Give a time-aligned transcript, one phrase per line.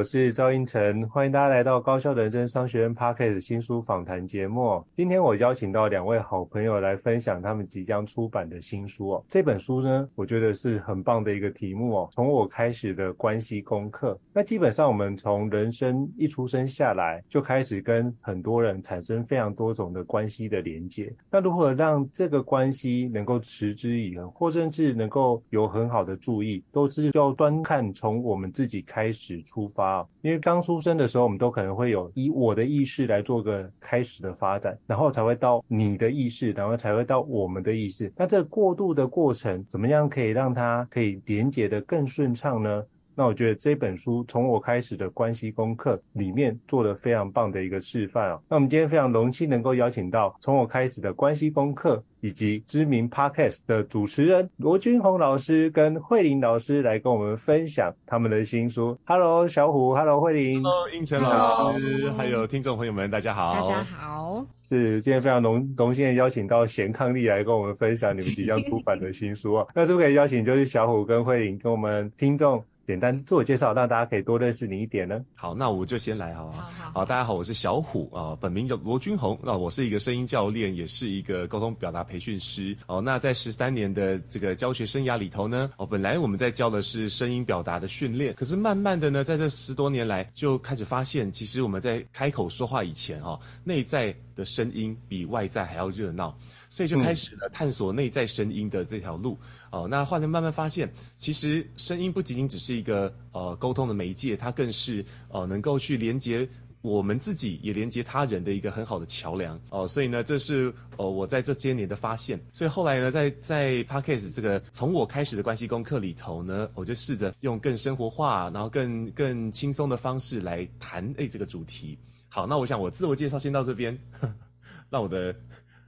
[0.00, 4.82] 我是赵英成，欢迎大家来到高效人生商学院 Podcast 新书访谈节目。
[4.96, 9.24] 今天我邀请到两位好朋友来分享他们即将出版的新书哦。
[9.28, 12.08] 这本书呢，我觉得是很棒的一个题目哦。
[12.12, 21.12] 从我开始的关系功课，那基本上我们从人生一出生下来，就开始跟很多人产生非常多种的关系的连接。
[21.30, 29.42] 那如何让这个关系能够持之以恒，或甚至能够有很好的注意，都是要端看从我们自己开始。
[29.42, 38.12] 出发，啊因为刚出生的时候，我们都可能会有以我的意识来做个开始的发展，然后才会到你的意识，然后才会到我们的意识。
[38.16, 42.84] 那这过渡的过程，怎么样可以让它可以连接的更顺畅呢？
[43.14, 48.40] 那我觉得这本书从我开始的关系功课里面做了非常棒的一个示范啊。
[48.48, 52.02] 那我们今天非常荣幸能够邀请到从我开始的关系功课。
[52.22, 58.98] 以及知名 Podcast 的主持人罗君宏老师跟慧玲老师来跟我们分享他们的新书。
[59.06, 64.46] Hello，小虎，Hello，慧玲，Hello，应成老师，还有听众朋友们，大家好，大家好。
[64.62, 69.66] 是今天非常荣荣幸的邀请到贤伉俪来跟我们分享你们即将出版的新书啊。
[69.74, 75.24] 那是不是可以邀请就是小虎跟慧玲跟我们听众简单自我介绍，让大家可以多认识你一点呢？
[75.36, 76.62] 好，那我就先来好不好？
[76.62, 82.76] 好，好，大家好，我是小虎啊，本名叫罗君宏，那我是一个声音教练，也是一个沟通表达培训师。
[82.88, 96.38] 哦，那在十三年的这个教学生涯里头呢，哦，本来我们在教的是声音表达的训练，可是慢慢的呢，在这十多年来就开始发现，其实我们在开口说话以前，哈，内在的声音比外在还要热闹。
[96.70, 99.38] 所以就开始了探索内在声音的这条路，
[99.72, 106.48] 哦、呃，那后来慢慢发现，其实声音不仅仅只是一个呃沟通的媒介，它更是呃能够去连接
[106.80, 112.40] 我们自己，也连接他人的一个很好的桥梁，哦、呃，所以呢，这是呃我在这些年的发现。
[112.52, 121.98] 所以后来呢，在在 Podcast 这个从我开始的关系功课里头呢，我就试着用更生活化，然后更更轻松的方式来谈诶这个主题。
[122.28, 123.98] 好，那我想我自我介绍先到这边，
[124.88, 125.34] 让我的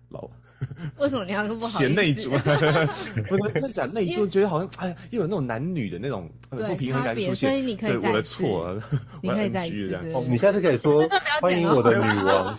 [0.09, 0.29] 老。
[0.99, 1.79] 为什么你要说不好意思？
[1.79, 2.31] 贤内助，
[3.29, 7.51] 不是他讲内助，觉得好像哎呀，又有那种男女的那种不平衡感出现。
[7.51, 8.83] 所以你可以对我的错，
[9.23, 9.99] 你可以再次。
[10.15, 11.09] 哦，你下次可以说
[11.41, 12.57] 欢迎我的女王，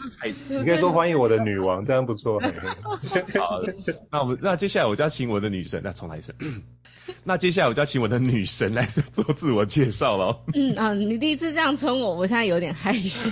[0.50, 2.42] 你可以说欢迎我的女王，这样不错。
[2.42, 3.62] 好，
[4.12, 6.36] 那我们那接下来我就要请我的女神，那重来一次。
[7.26, 10.40] 那接下来我就要请我的女神来做自我介绍了。
[10.54, 13.30] 嗯啊，你第一次这样称我，我现在有点害羞。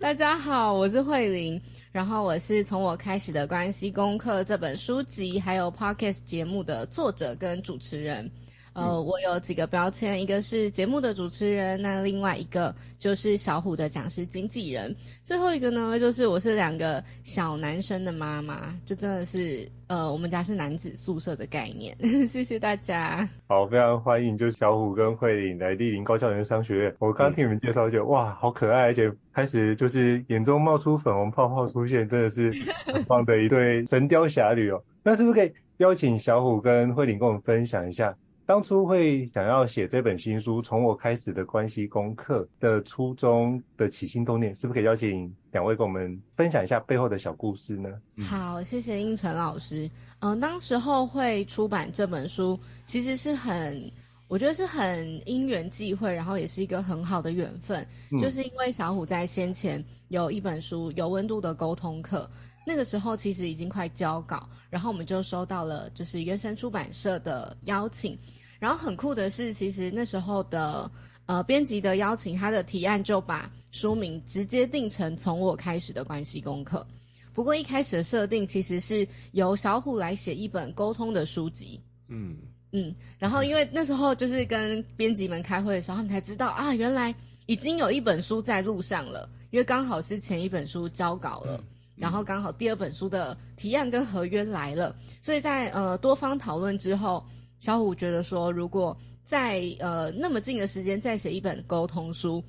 [0.00, 1.60] 大家好，我是慧玲。
[1.98, 8.30] 然后我是从我开始的关系功课这本书籍，还有 Podcast 节目的作者跟主持人。
[8.78, 14.94] 呃，我有几个标签，一个是节目的主持人，那另外一个就是小虎的讲师经纪人，
[15.24, 21.96] 最后一个呢，就是我是两个小男生的妈妈，就真的是呃，我们家是男子宿舍的概念。
[22.28, 23.28] 谢谢大家。
[23.48, 26.94] 好，非常欢迎，就是小虎跟慧玲来莅临高校人商学院。
[27.00, 32.52] 我刚听你们介绍，觉得哇，好可爱，而且开始就是眼中冒出粉红泡泡出现，真的是
[32.86, 34.84] 很棒的一对神雕侠侣哦。
[35.02, 38.16] 那是不是可以邀请小虎跟慧玲跟我们分享一下？
[38.48, 47.90] 当初会想要写这本新书，从我开始的关系功课的初衷的起心动念，是不是可以邀请两位跟我们分享一下背后的小故事呢？
[48.16, 49.90] 嗯、好，谢谢应成老师。
[50.20, 53.92] 嗯、呃，当时候会出版这本书，其实是很，
[54.28, 62.30] 我觉得是很因缘际会，然后也是一个很好的缘分，嗯、就是因为小虎在先前有一本书《有温度的沟通课》，
[62.66, 68.18] 那个时候其实已经快交稿，然后我们就收到了就是原神出版社的邀请。
[68.58, 70.90] 然后很酷的是，其实那时候的
[71.26, 76.86] 呃编辑的邀请，他的提案就把书名直接定成从我开始的关系功课。
[77.34, 81.82] 不过一开始的设定其实是由小虎来写一本沟通的书籍。
[82.08, 82.38] 嗯
[82.72, 82.96] 嗯。
[83.20, 87.14] 然后因为那时候就是跟编辑们开会的时候，他们才知道啊，原来
[87.46, 89.30] 已经有一本书在路上了。
[89.50, 91.62] 因为刚好是前一本书交稿了，
[91.94, 97.24] 然后刚好第二本书的提案跟合约来了，所以在呃多方讨论之后。
[97.58, 102.44] 小虎觉得说，如果在呃那么近的时间再写一本沟通书，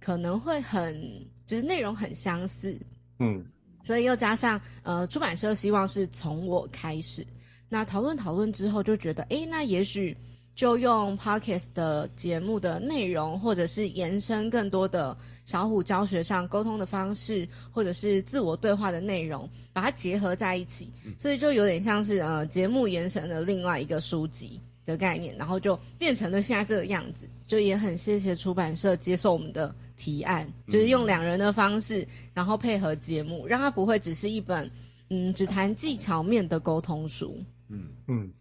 [0.00, 2.80] 可能会很就是内容很相似。
[3.18, 3.46] 嗯，
[3.82, 7.26] 所以又加上呃出版社希望是从我开始，
[7.68, 10.16] 那讨论讨论之后就觉得，诶，那也许
[10.54, 29.74] 就用 Podcast 的节目的内容，或者是延伸更多的小虎教学上沟通的方式，或者是自我对话的内容，把它结合在一起，所以就有点像是呃节目延伸的另外一个书籍的概念，然后就变成了现在这个样子，就也很谢谢出版社接受我们的。
[29.94, 34.72] 提案就是用两人的方式，然后配合节目，让它不会只是一本
[35.10, 37.44] 嗯只谈技巧面的沟通书。
[37.68, 38.32] 嗯嗯，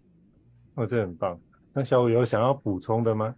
[0.73, 1.39] 哦，这很棒。
[1.73, 3.35] 那小五有想要补充的吗？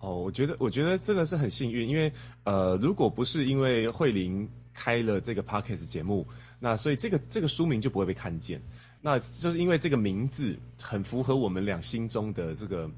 [0.00, 2.12] 哦，我觉得我觉得真的是很幸运，因为
[2.44, 6.26] 呃，如果不是因为慧玲开了这个 podcast 节目，
[6.60, 8.62] 那所以这个这个书名就不会被看见。
[9.00, 12.90] 那就是因为这个名字很符合我们俩心中的这个。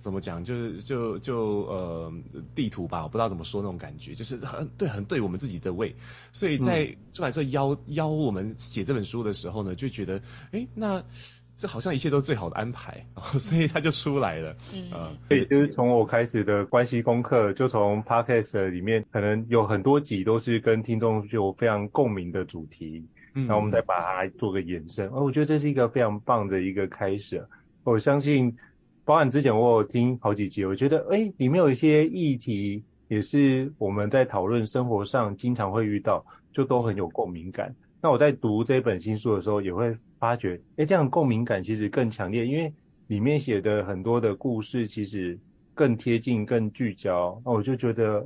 [0.00, 0.42] 怎么讲？
[0.42, 2.12] 就是就就呃
[2.56, 5.94] 地图吧，我不知道怎么说那种感觉，就是很对，很对我们自己的胃。
[6.32, 11.04] 所以在出版社邀邀我们写这本书的时候呢，就觉得，哎，那
[11.62, 13.06] 这好像一切都最好的安排，
[13.38, 14.56] 所以他就出来了。
[14.74, 25.06] 嗯，呃、对，就是从我开始的关系功课，就从 Podcast 里面，可能有很多集都是跟听众有非常共鸣的主题，然后我们再把它做个延伸。
[25.10, 27.46] 哦，我觉得这是一个非常棒的一个开始。
[27.84, 28.56] 我相信。
[29.04, 37.74] 包含之前我有听好几集，我觉得哎里面有一些议题也是我们在讨论生活上经常会遇到，就都很有共鸣感。
[38.00, 42.72] 那我在读这本新书的时候，也会发觉，诶这样共鸣感其实更强烈，因为
[43.08, 45.36] 里面写的很多的故事其实
[45.74, 47.42] 更贴近、更聚焦。
[47.44, 48.24] 那我就觉得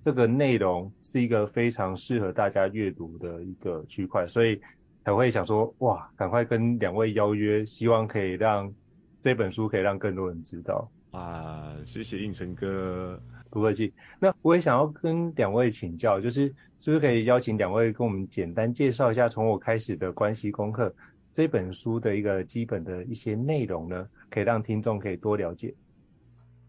[0.00, 4.58] 这个内容是一个非常适合大家阅读的一个区块，所以
[5.04, 8.72] 才会想说，哇，赶快跟两位邀约，希望可以让。
[9.20, 11.74] 这本书可以让更多人知道啊！
[11.82, 13.18] 谢谢应成哥，
[13.48, 13.90] 不客气。
[14.20, 20.90] 那我也想要跟两位请教，就是是不是可以邀请两位跟我们简单介绍一下《从我开始的关系功课》
[21.34, 24.08] 这本书的一个基本的一些内容呢？
[24.30, 25.74] 可以让听众可以多了解。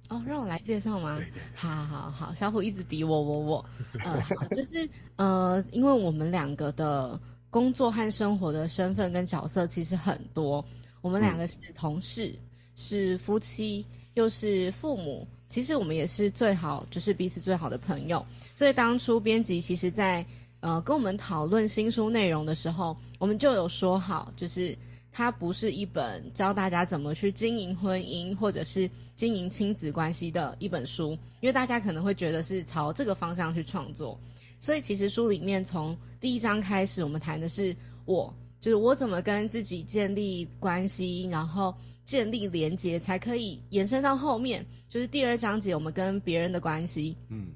[0.09, 1.15] 哦，让我来介绍吗？
[1.15, 1.41] 对对。
[1.55, 3.65] 好好好，小虎一直比我我我，
[4.03, 7.21] 呃，好，就是呃，因为我们两个的
[7.51, 10.65] 工作和生活的身份跟角色其实很多。
[11.01, 12.39] 我们两个是同事，嗯、
[12.75, 13.85] 是夫妻，
[14.15, 15.27] 又是父母。
[15.47, 18.25] 其实我们也是最好，就是彼此最好的朋友。
[18.55, 20.25] 所以当初编辑其实在
[20.65, 24.79] 呃跟我们讨论新书内容的时候，我们就有说好，就是
[25.11, 34.19] 它不是一本教大家怎么去经营婚姻或者是经营亲子关系的一本书，因为大家可能会觉得是朝这个方向去创作。
[34.59, 37.75] 所以其实书里面从第一章开始，我们谈的是
[38.05, 38.33] 我。
[38.61, 47.49] 就是我怎么跟自己建立关系，然后建立连结，才可以延伸到后面，就是第二章节我们跟别人的关系，嗯，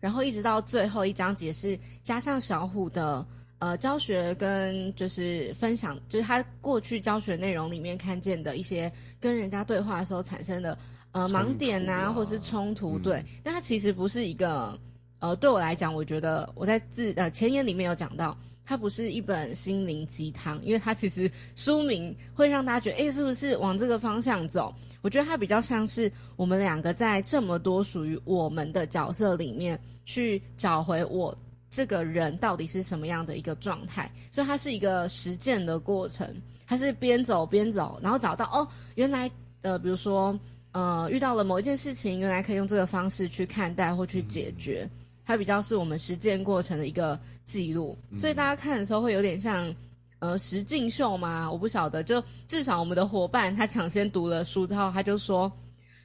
[0.00, 3.26] 然后一直到最后一章节是加上小虎的
[3.58, 10.78] 呃教学跟就是分享，就是他过去教学内容里面看见的一些跟人家对话的时候产生的
[11.12, 14.78] 呃盲点啊，啊或者是冲突，对，嗯、但他其实不是一个
[15.18, 18.36] 呃对我来讲，我觉得我在自呃前言里面有讲到。
[18.68, 24.74] 它不是一本心灵鸡汤，因为它其实书名会让大家觉得，诶，是不是往这个方向走？
[25.00, 31.38] 我觉得它比较像是我们两个在这么多属于我们的角色里面，去找回我
[31.70, 34.12] 这个人到底是什么样的一个状态。
[34.32, 39.30] 所以它是一个实践的过程，它是边走边走，然后找到哦，原来
[39.62, 40.38] 呃，比如说
[40.72, 44.90] 呃，遇到了某一件事情，原来可以用这个方式去看待或去解决。
[45.28, 49.74] 它比较是我们实践过程的一个记录，所以大家看的时候会有点像
[50.20, 51.52] 呃实境秀吗？
[51.52, 55.52] 我不晓得，就至少我们的伙伴他抢先读了书之后，他就说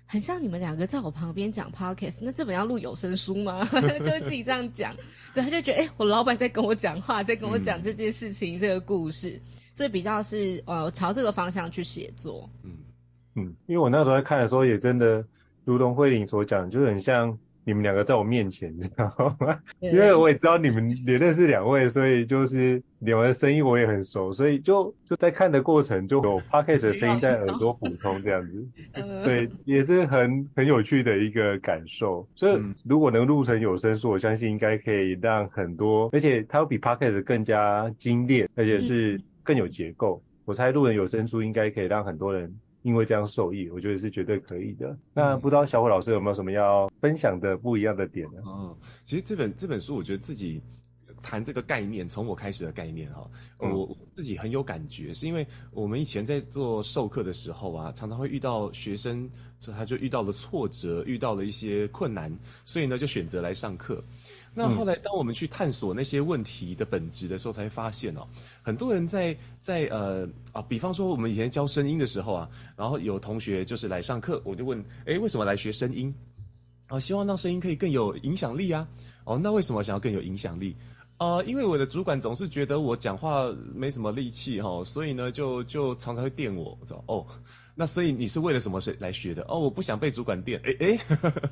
[0.05, 3.63] 很像你们两个在我旁边讲 podcast，那这本要录有声书吗？
[3.71, 3.79] 就
[4.11, 4.93] 会自己这样讲，
[5.33, 9.41] 对，他就觉得哎、欸，我老板在跟我讲话，在跟我讲这件事情、嗯、这个故事，
[9.73, 12.49] 所以比较是呃朝这个方向去写作。
[12.63, 12.71] 嗯
[13.35, 15.25] 嗯，因为我那时候在看的时候，也真的
[15.63, 17.39] 如同慧玲所讲，就很像。
[17.65, 19.59] 你们两个在我面前，你知道吗？
[19.79, 28.67] 因为我也知道你们也认识两位，所以就是你们的声音我也很熟，所以就就在看的过程就有 podcast 的声音在耳朵补充这样子，
[29.23, 32.27] 对，也是很很有趣的一个感受。
[32.35, 40.21] 所以如果能录成有声书，我相信应该可以让很多，而且它会比 podcast 更加精炼，而且是更有结构。
[40.45, 42.53] 我猜录成有声书应该可以让很多人。
[42.83, 44.97] 因为这样受益，我觉得是绝对可以的。
[45.13, 48.41] 那不知道小虎老师有没有什么要分享的不一样的点呢？
[48.45, 50.61] 哦，其实这本这本书，我觉得自己
[51.21, 64.03] 谈这个概念，从我开始的概念哈，我自己很有感觉，是因为我们以前在做授课的时候啊，常常会遇到学生，所以他就遇到了挫折，遇到了一些困难，所以呢就选择来上课。
[64.55, 68.27] 那后来当我们去探索那些问题的本质的时候，才发现哦，
[68.61, 76.13] 很多人在在呃啊，比方说我们以前教声音的时候啊，然后有同学就是来上课，我就问，哎，为什么来学声音？
[76.87, 78.87] 啊，希望让声音可以更有影响力啊。
[79.23, 80.75] 哦，那为什么想要更有影响力？
[81.23, 86.77] 呃，因为我的主管总是觉得我讲话没什么力气哈、哦，所以呢就就常常会电我。
[86.81, 87.27] 我说哦，
[87.75, 89.45] 那所以你是为了什么来学的？
[89.47, 90.59] 哦，我不想被主管电。
[90.65, 90.99] 诶诶，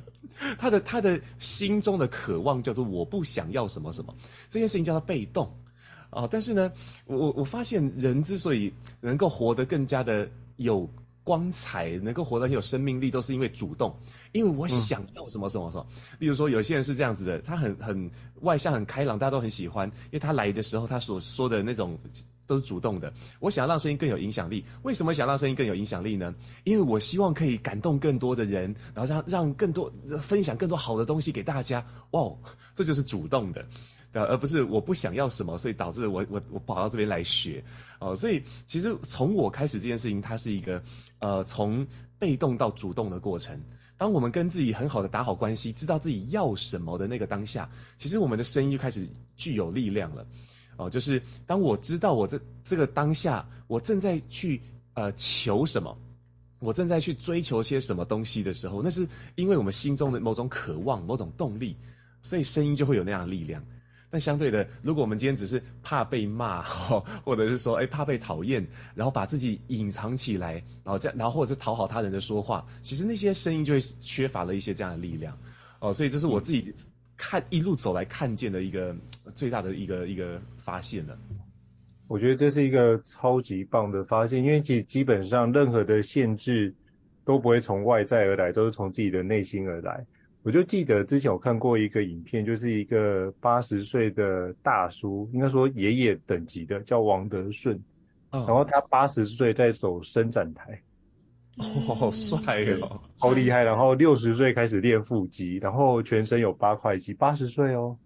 [0.60, 4.14] 他的他的心中的渴望叫做我不想要什么什么，
[4.50, 5.56] 这件事情叫做被动。
[6.10, 6.72] 啊、但是呢，
[7.06, 10.90] 我我发现人之所以能够活得更加的有。
[11.24, 13.96] 光彩能够活得很有生命力，都是因为主动，
[14.32, 15.86] 因为我想要什么什么什么。
[16.18, 18.10] 例如说，有些人是这样子的，他很很
[18.40, 21.98] 外向、很开朗，大家都很喜欢，因为他来的时候，他所说的那种
[22.46, 23.12] 都是主动的。
[23.38, 26.34] 我想要让声音更有影响力，为什么想让声音更有影响力呢？
[26.64, 31.86] 因为我希望可以感动更多的人，然后让让更多分享更多好的东西给大家。
[32.10, 32.32] 哇，
[32.74, 33.66] 这就是主动的。
[34.12, 37.64] 而不是我不想要什么，所以导致我我我跑到这边来学
[37.98, 38.14] 哦。
[38.14, 40.82] 所以其实从我开始这件事情，它是一个
[41.18, 41.86] 呃从
[42.18, 43.62] 被动到主动的过程。
[43.98, 50.26] 当我们跟自己很好的打好关系，知道自己要什么的那个当下，其实我们的声音就开始具有力量了
[50.76, 50.90] 哦。
[50.90, 54.62] 就是当我知道我这这个当下，我正在去
[54.94, 55.98] 呃求什么，
[56.58, 61.76] 我正在去追求些什么东西的时候，那是因为我们心中的某种渴望、某种动力，
[62.22, 63.64] 所以声音就会有那样的力量。
[64.12, 75.38] 但相对的，如果我们今天只是怕被骂，或者是说，哎，怕被讨厌，然后把自己隐藏起来，然后这样，然后或者是讨好他人的说话，其实那些声音就会缺乏了一些这样的力量。
[75.80, 76.74] 哦，所以这是我自己
[77.16, 78.94] 看一路走来看见的一个
[79.34, 81.18] 最大的一个一个发现了。
[82.06, 86.74] 我觉得这是一个超级棒的发现，因为其实基本上任何的限制
[87.24, 90.04] 都不会从外在而来，都是从自己的内心而来。
[90.44, 97.80] 我就记得之前我看过一个影片，就是一个八十岁的大叔，应该说爷爷等级的，叫王德顺。
[98.32, 100.80] 然后他八十岁在走伸展台，
[101.58, 103.62] 哦，好帅哦，好厉害。
[103.62, 107.98] 然后六十岁开始练腹肌，然后全身有八块肌，八十岁哦。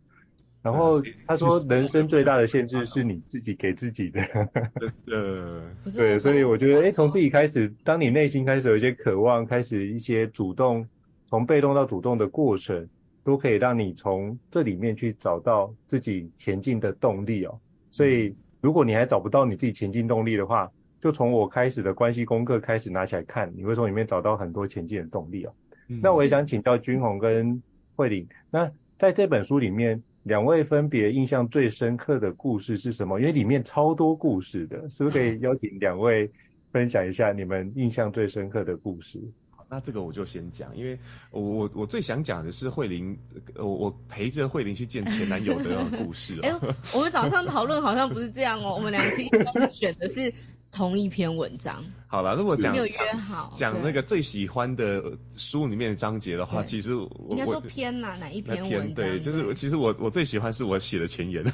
[0.63, 4.21] 然后他说，人生最大的限制是你自己给自己的。
[5.07, 5.63] 呃，
[5.95, 10.89] 对，所以我觉得，哎，从自己开始，当你内心开始有一些渴望，开始一些主动。
[11.29, 12.89] 从被动到主动的过程，
[13.25, 17.59] 都可以让你从这里面去找到自己前进的动力哦。
[17.91, 25.53] 所以，如果你还找不到你自己前进动力的话，就从我开始的关系功课开始拿起来看，你会从里面找到很多前进的动力哦。
[25.89, 27.63] 嗯、那我也想请教君宏跟
[27.95, 33.21] 慧玲，那在这本书里面，两位分别印象最深刻的故事是什么？
[33.21, 36.31] 因为里面超多故事的，是不是可以 邀请两位
[36.73, 39.21] 分享一下你们印象最深刻的故事？
[39.69, 40.99] 那这个我就先讲，因为
[41.31, 43.19] 我我我最想讲的是慧玲，
[43.57, 46.39] 我我陪着慧玲去见前男友的故事。
[46.43, 46.55] 哎，
[46.95, 50.33] 我们早上讨论好像不是这样哦，我们两个其实选的是
[50.71, 51.85] 同一篇文章。
[52.07, 58.95] 好了，如果讲没有约好讲那个最喜欢的书里面的章节的话，其实我应该说篇哪哪一篇文章？
[58.95, 61.45] 对，就是其实我我最喜欢是我写的前言。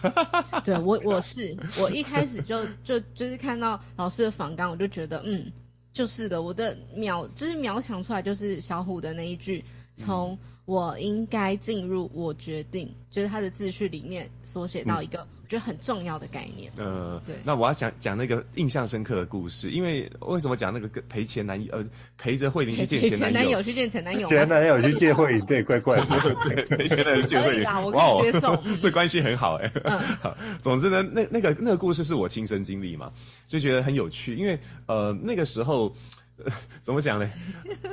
[0.64, 5.50] 对我 我是我一开始就就就是看到老师的访纲，我就觉得嗯。
[5.92, 15.26] 就是的，我的秒就是秒想出来，就是小虎的那一句，从我应该进入，我决定，就是他的自序里面所写到一个。
[15.42, 16.72] 我觉得很重要的概念。
[16.78, 17.34] 呃，对。
[17.44, 21.84] 那我要讲讲那个印象深刻的故事，因为为什么讲那个陪前男友，呃，
[22.16, 26.06] 陪着慧玲去见前男友，前男友去见前男友，前男友去见慧玲，这也怪怪的。
[26.49, 28.56] 对，陪前男友见慧玲，我可以接受。
[28.80, 29.70] 这关系很好哎。
[29.84, 29.99] 嗯。
[30.22, 33.12] 好，总之呢，那那个那个故事是我亲身经历嘛，
[33.46, 35.94] 就觉得很有趣，因为呃那个时候。
[36.82, 37.30] 怎么讲呢？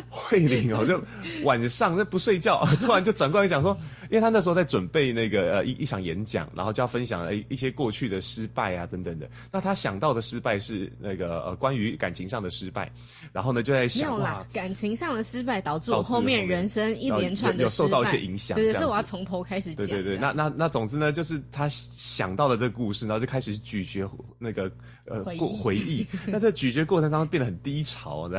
[0.09, 1.03] 慧玲哦，就
[1.43, 3.77] 晚上那不睡觉，突然就转过来讲说，
[4.09, 9.29] 因为他那时候在准备那个呃一一场演讲，然后就要分享一一些过去的失败啊等等的。
[9.51, 12.91] 那他想到的失败是那个呃关于感情上的失败，
[13.33, 18.57] 然后呢就在想，啦，感情上的失败导致我后面人生一连串的失败，有受到一些影响。
[18.57, 19.85] 对，是我要从头开始讲。
[19.85, 24.71] 对对对，那那那总之呢，就是他想到了这个故事，然后就开始咀嚼那个
[25.05, 26.07] 呃过回忆。
[26.27, 28.38] 那在咀嚼过程当中变得很低潮的。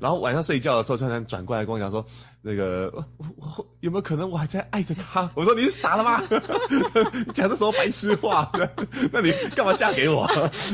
[0.00, 2.06] 然后晚上睡觉的时候，突然转过来跟我讲说
[2.42, 6.22] ：“那个我我有没有可能我还在爱着他？” 我说：“你是傻了吗？
[7.34, 8.50] 讲这什么白痴话？
[9.12, 10.24] 那你干嘛嫁给我？”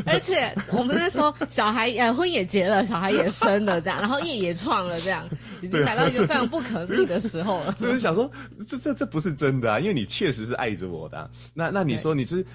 [0.06, 5.28] 而且我们那时候小孩呃婚也结了，小孩也生了，这样，然后业也创了，这样
[5.62, 7.74] 已经来到一个非常不可逆的时候了。
[7.76, 8.30] 所以想说，
[8.66, 11.30] 这这这不是真的啊，因为你确实是爱着我的啊。
[11.54, 12.46] 那那你说你是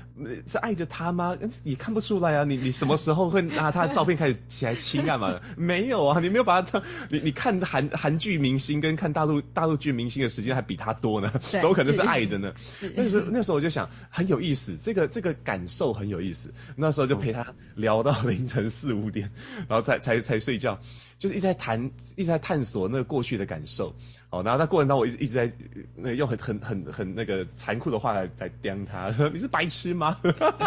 [0.47, 1.35] 是爱着他吗？
[1.63, 5.39] 你看不出来啊，你你什么时候会拿他的照片开始起来亲干嘛？
[5.57, 5.78] 没。
[5.81, 12.53] 没有啊，你没有把他当 你你看韩韩剧明星跟看大陆大陆剧明星的时间还比他多呢，怎么可能是爱的呢？
[12.95, 16.53] 那时候那时候我就想很有意思，这个这个感受很有意思。
[16.75, 19.31] 那时候就陪他聊到凌晨四五点，
[19.67, 20.79] 然后才才才睡觉。
[21.17, 23.93] 就是一直在谈，一直在探索那个过去的感受，
[24.29, 25.51] 哦，然后在过程当中，我一直一直在
[25.97, 30.17] 那用很很很很那个残酷的话来来刁他，说 你是白痴吗？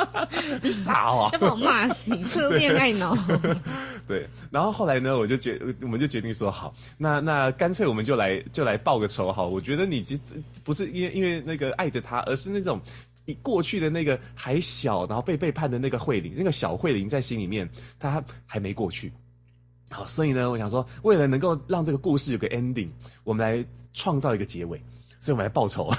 [0.62, 3.16] 你傻哦，要把我骂醒，是恋爱脑。
[4.12, 10.20] 对，然后后来呢，我就决，我们就决定说好，那那干脆我们就来就来报个仇好，我觉得你其实
[10.64, 12.82] 不是因为因为那个爱着他，而是那种
[13.24, 19.14] 你过去的那个还小，然后被背叛的那个慧玲，那个小慧玲在心里面，她还没过去。
[19.88, 22.90] 好，所以呢，我想说，为了能够让这个故事有个 ending，
[23.24, 23.64] 我们来
[23.94, 24.82] 创造一个结尾，
[25.20, 25.90] 所以我们来报仇。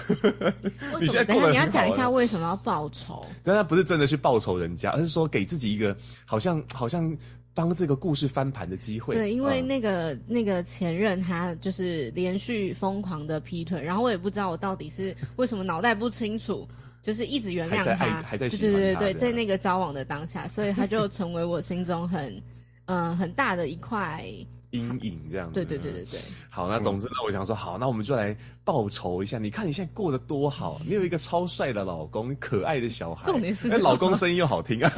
[1.01, 3.25] 你现在等一下你要讲一下为什么要报仇？
[3.43, 7.17] 但他不是真的去报仇人家，而是说给自己一个好像好像
[7.53, 9.15] 帮这个故事翻盘的机会。
[9.15, 16.67] 对，因为那个、嗯、那个前任他就是连续疯狂的劈腿，然后我也不知道我到底是 为什么脑袋不清楚，
[17.01, 22.41] 就是一直原谅他，还在，还在喜欢他，对对对对，在那个交往的当下，所以他就成为我心中很。
[22.85, 24.25] 嗯、呃，很大的一块
[24.73, 25.53] 阴影，这样子。
[25.53, 26.19] 对对对对对。
[26.49, 29.37] 好，那总之呢，我想说，好，那我们就来报仇一下。
[29.37, 33.23] 你看你现在过得多好，你有一个超帅的老公，可爱的小孩。
[33.25, 34.91] 重点是，哎，老公声音又好听啊。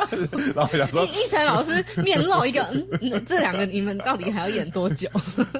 [0.54, 2.62] 然后我想说，一晨老师面露一个，
[3.00, 5.08] 嗯，这两个你们到底还要演多久？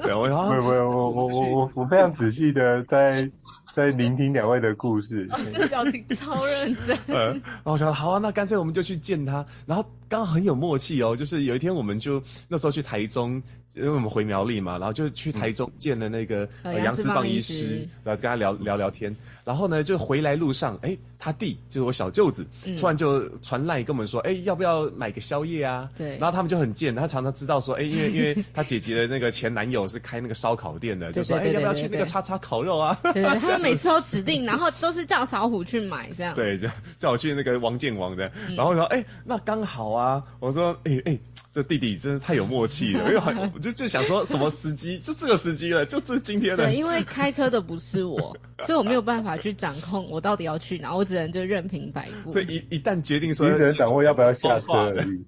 [0.03, 3.29] 对，我想，没有没有，我我我我我非常仔细的在。
[3.75, 6.95] 在聆听两位的故事，老师表情超认真。
[7.07, 9.47] 嗯，然后我想说好啊，那干脆我们就去见他。
[9.65, 13.41] 然后刚好很有默契哦，就是有一天我们就那时候去台中，
[13.73, 19.15] 因为我们回苗栗嘛，然后就去台中见了那个杨思棒医师，然后跟他聊聊聊天。
[19.45, 22.47] 然后呢，就回来路上，哎，他弟就是我小舅子，
[22.79, 25.89] 突然就传赖跟我们说，哎，要不要买个宵夜啊？
[25.97, 26.17] 对。
[26.17, 32.97] 然后他们就很贱，他常常知道说，哎，因为因为 他姐姐的那个前男友是开那个烧烤店的，就说，哎，要不要去那个叉叉烤肉啊？
[33.13, 36.33] 对， 他们每次都指定，然后都是叫小虎去买这样。
[36.35, 41.19] 对，叫叫我去那个王建王的，然后说，哎，那刚好啊，我说，哎哎。
[41.53, 46.65] 这弟弟真是太有默契了，因为我就就想说什么时机，就这个时机了，就这今天的。
[46.65, 52.31] 对，因为开车的不是我，所以我没有办法去掌控我到底要去哪，我只能就任凭摆布。
[52.31, 55.23] 所以一一旦决定说，你只能掌握要不要下车而已。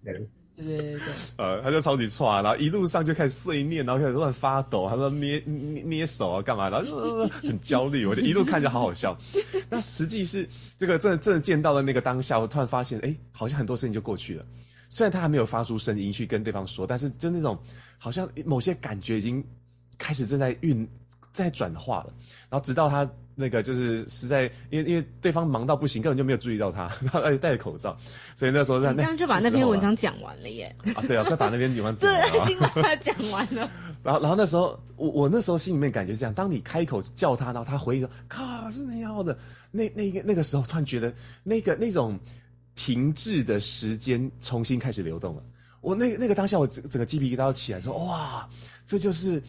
[0.56, 1.06] 对对对对。
[1.38, 6.70] 呃，他就超级剉，然后一路上就开始碎念，然后开始乱发抖，他说捏捏捏手啊，干嘛？
[6.70, 9.18] 然后就、呃、很焦虑，我就一路看着好好笑。
[9.70, 14.46] 那实际是这个真的真的见到了那个当下，我突然发现，哎，好像很多事情就过去了。
[14.90, 17.60] 虽然他还没有发出声音去跟对方说，但是就那种
[17.98, 19.46] 好像某些感觉已经
[19.98, 20.88] 开始正在运
[21.34, 22.14] 在转化了。
[22.56, 27.98] 然后直到他那个就是实在，因为因为对方忙到不行，根本就没有注意到他，然后而且戴着口罩，
[28.38, 29.04] 所以那时候在那。
[29.04, 30.74] 刚刚就把那篇文章讲完了耶。
[30.96, 32.30] 啊，对啊，快把那篇文章 讲完了。
[32.32, 33.70] 对，已经把它讲完了。
[34.04, 39.38] 然后然后那时候我我那时候心里面感觉这样，当你开口叫他，然后他回应说：“卡是那样的。”
[39.72, 41.14] 那那个那个时候突然觉得
[41.44, 42.20] 那个那种。
[42.78, 45.44] 停滞的时间重新开始流动了，
[45.80, 48.50] 我那那个当下我整整个鸡皮疙瘩都起来，说哇，
[48.86, 49.44] 这就是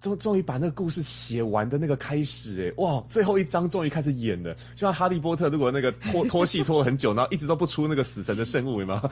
[0.00, 9.10] 终终于把那个故事写完的那个开始诶，哇，最后一章终于开始演了，就像哈利波特如果那个拖 拖戏拖了很久，然后一直都不出那个死神的圣物，有没有？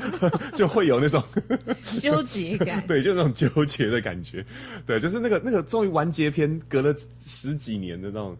[0.54, 1.22] 就会有那种
[2.00, 4.44] 纠结感，对，就那种纠结的感觉，
[4.86, 8.36] 对，就是那个那个终于完结篇，隔了十几年的那种，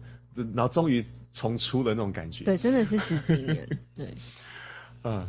[0.53, 4.13] 然后终于重出的那种感觉，对，真的是十几年，对。
[5.03, 5.27] 嗯，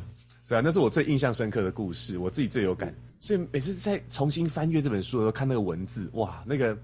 [0.48, 6.78] 是啊，那是我最印象深刻的故事，我自己最有感，所以每次在重新翻阅这本书的时候，看那个文字，哇，那个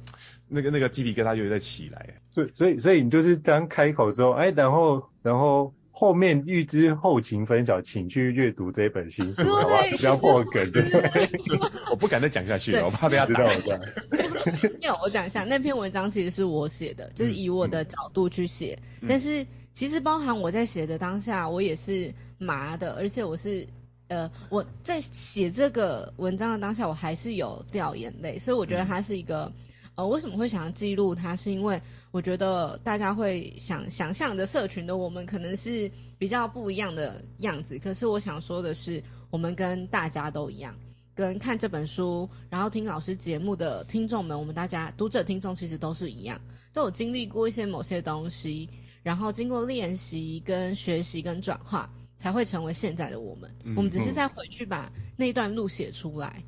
[0.48, 2.20] 那个那个鸡皮疙瘩就会再起来。
[2.28, 9.82] 所以所以所以你就是刚开口之后，哎，然后然后后面预知后情分晓，请去阅读这本新书，好不好？
[9.96, 10.82] 不要破梗，对。
[11.90, 13.80] 我不敢再讲下去了，我怕被他知道我这样。
[14.78, 19.46] 没有，我讲一下，那篇文章其实是我写的，就是以我的角度去写，嗯、但是。
[19.74, 23.66] 其实包含我在写的当下，我也是麻的，而且我是，
[24.06, 29.52] 呃，我在写这个文章的当下，我还是有掉眼泪，所以我觉得它是一个，
[29.96, 31.82] 呃，为什么会想要记录它，是因为
[32.12, 40.76] 我觉得大家会想想象的社群的我们可能是比较不一样的样子，可是我想说的是，我们跟大家都一样，
[41.16, 46.40] 跟看这本书，然后听老师节目的听众们，我们大家读者听众其实都是一样，
[46.72, 48.70] 都有经历过一些某些东西。
[49.04, 53.54] 然后经过练习、跟学习、跟转化，才会成为现在的我们。
[53.64, 56.42] 嗯、我们只是再回去把那段路写出来，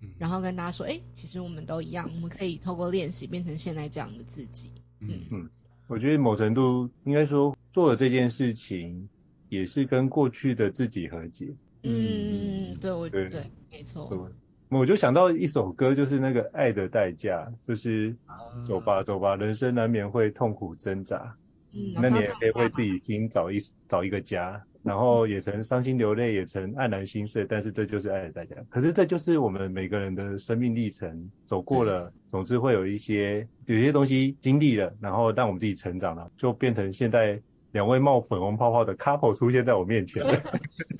[0.00, 4.70] 嗯、然后跟大家说：哎，其实我们都一样，我们可以透过练习变成现在这样的自己。
[5.00, 5.22] 嗯。
[5.30, 5.50] 嗯，
[5.88, 9.08] 我觉得某程度应该说做了这件事情，
[9.48, 11.54] 也是跟过去的自己和解。
[11.82, 14.30] 嗯，对，我对，对，没错。
[14.68, 18.16] 我就想到一首歌，就是那个《爱的代价》，就是
[18.64, 21.36] 走吧走吧，人生难免会痛苦挣扎，
[21.74, 23.58] 嗯，那你也可以为自己心找一
[23.88, 28.56] 找一个家，然后也曾伤心流泪，也曾黯然心碎，但是这就是爱的代价。
[28.68, 37.40] 可是这就是我们每个人的生命历程，走过了，总之会有一些有些东西经历了，然后让我们自己成长了，就变成现在
[37.72, 40.34] 两位冒粉红泡泡的 couple 出现在我面前了。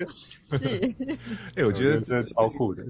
[0.09, 0.57] 是，
[1.55, 2.83] 哎，我觉得这超酷的。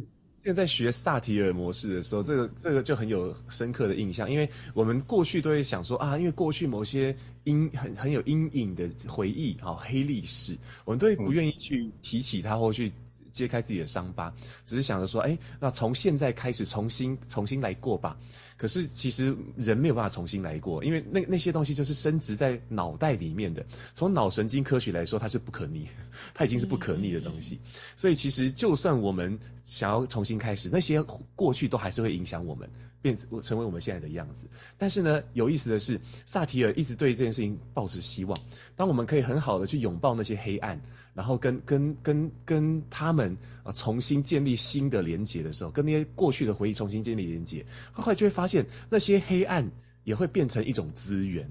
[0.43, 12.91] 现在学萨提尔模式的时候，这个这个就很有深刻的印象，因为我们过去都会想说啊，因为过去某些阴很很有阴影的回忆啊，黑历史，我们都会不愿意去提起它或去
[13.31, 14.33] 揭开自己的伤疤，
[14.65, 18.17] 只是想着说，哎，那从现在开始重新重新来过吧。
[18.57, 23.65] 可是其实人没有办法重新来过，因为那那些东西就是深植在脑袋里面的。
[23.93, 25.87] 从脑神经科学来说，它是不可逆，
[26.33, 27.59] 它已经是不可逆的东西。
[27.95, 31.03] 所以其实就算我们想要重新开始，那些
[31.35, 32.69] 过去都还是会影响我们，
[33.01, 34.47] 变成为我们现在的样子。
[34.77, 38.39] 但是呢，有意思的是，萨提尔一直对这件事情抱持希望。
[38.75, 40.81] 当我们可以很好的去拥抱那些黑暗，
[41.13, 48.52] 然后跟跟跟跟他们啊重新建立新的连结的时候，跟那些过去的回忆重新建立连结，很快就会发现。
[48.89, 49.71] 那些黑暗
[50.03, 51.49] 也会变成一种资源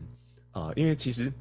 [0.51, 1.33] 啊，因为其实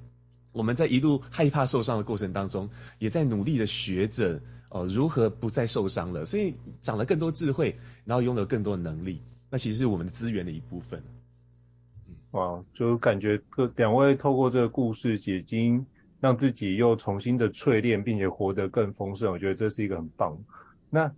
[0.52, 2.69] 我们在一路害怕受伤的过程当中，
[3.00, 11.04] 也在努力的学着哦如何不再受伤了，所以长了更多智慧，然后拥有更多能力，那其实是我们的资源的一部分。
[12.32, 15.86] 哇，就感觉各两位透过这个故事已经，
[16.19, 20.38] 让自己又重新的淬炼，并且活得更丰盛，我觉得这是一个很棒。
[20.89, 21.12] 那。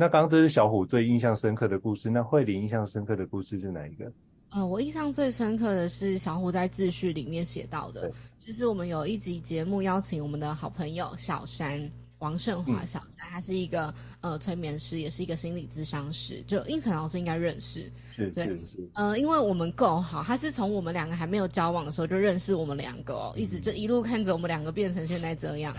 [0.00, 4.10] 那刚刚这是小虎最印象深刻的故事，那慧玲印象深刻的故事是哪一个？
[4.48, 8.10] 呃，我印象最深刻的是小虎在自序里面写到的，
[8.42, 25.76] 就是我们有一集节目邀请我们的好朋友小山王胜华小山，他是一个呃催眠师，也是一个心理咨商师，就胤丞老师应该认识，是对是是，呃，因为我们够好，他是从我们两个还没有交往的时候就认识我们两个哦，一直就一路看着我们两个变成现在这样，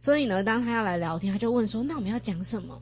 [0.00, 2.80] 所以呢，当他要来聊天，他就问说，那我们要讲什么？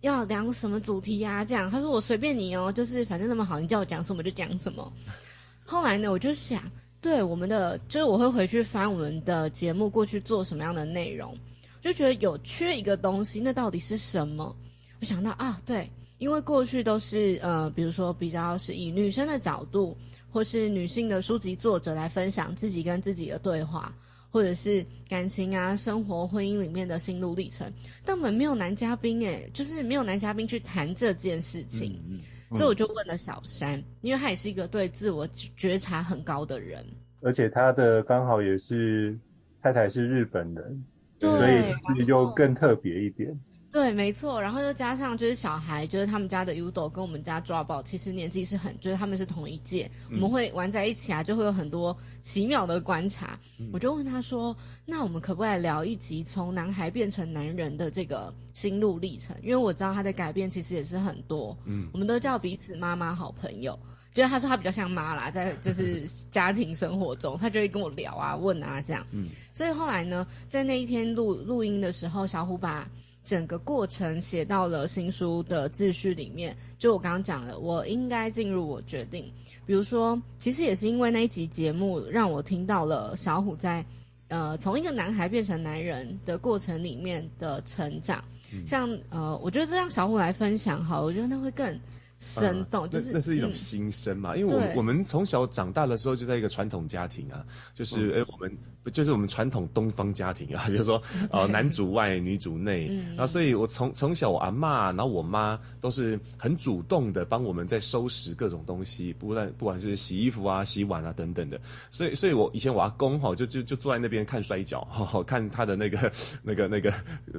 [0.00, 1.44] 要聊什么主题呀、啊？
[1.44, 4.92] 这样，他说我随便你哦，就是反正那么好，你叫我讲什么就讲什么。
[5.66, 6.62] 后来呢，我就想，
[7.00, 11.36] 对我们的，就是我会回去翻我们的节目过去做什么样的内容，
[11.82, 14.56] 就觉得有缺一个东西，那到底是什么？
[15.00, 19.96] 我想到啊，对，因为过去都是呃，比如说比较是以女生的角度，
[20.32, 23.94] 或是女性的书籍作者来分享自己跟自己的对话。
[24.30, 27.72] 或者是感情啊、生活、婚姻里面的心路历程，
[28.04, 32.18] 但我们没有男嘉宾诶，就是没有男嘉宾去谈这件事情，嗯
[32.50, 36.84] 嗯、所以我就问了小山，因为他也是一个对自我觉察很高的人，
[37.20, 39.18] 而且他的刚好也是
[39.62, 40.84] 太太是日本人，
[41.18, 43.38] 对，所以就更特别一点。
[43.72, 53.38] 对，没错，然后又加上就是小孩，就是他们家的 Udo 跟我们家抓宝，其实年纪是很，就是他们是同一届，嗯、我们会玩在一起啊，就会有很多奇妙的观察。
[53.60, 54.56] 嗯、我就问他说，
[54.86, 59.36] 那我们可不可以聊一集从男孩变成男人的这个心路历程？
[59.40, 63.78] 因为我知道他的改变其实也是很多，嗯，我们都叫彼此妈妈好朋友，
[64.12, 72.88] 就是他说他比较像妈啦，在就是 家庭生活中，他就会跟我聊啊、问啊这样，嗯，所以后来呢，在那一天录录音的时候，小虎把。
[73.30, 79.30] 整个过程写到了新书的自序里面，就我刚刚讲的，我应该进入，我决定。
[79.66, 83.84] 比如说，其实也是因为那一集节目，让我听到了小虎在
[84.26, 88.24] 呃从一个男孩变成男人的过程里面的成长。
[88.52, 91.78] 嗯、像呃，我觉得这让小虎来分享好，我觉得那会更。
[92.20, 114.86] 生动，就是那那是一种新生嘛，嗯、因为我们我们从小长大的时候就在一个传统家庭啊，就是哎、嗯、我们不就是我们传统东方家庭啊， 就是说呃男主外女主内，嗯、然后所以我从从小我阿嬷，然后我妈都是很主动的帮我们在收拾各种东西，不但不管是洗衣服啊、洗碗啊等等的，所以所以我以前我阿公哈就就就坐在那边看摔角，
[115.26, 116.12] 看他的那个
[116.44, 116.92] 那个那个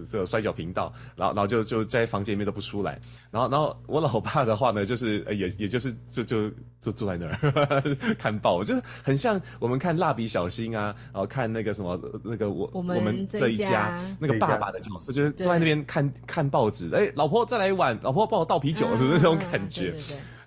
[0.09, 4.70] 这个摔跤频道，然后然后就就在房间里面都不出来，然后然后我老爸的话。
[4.85, 19.95] 就是也也就是就就就坐在那儿 看报，就是很像我们看蜡笔小新啊，然后看那个什么那个我我们，我们这一家那个爸爸的角色，就是坐在那边看看报纸，哎，老婆再来一碗，老婆帮我倒啤酒的 那种感觉，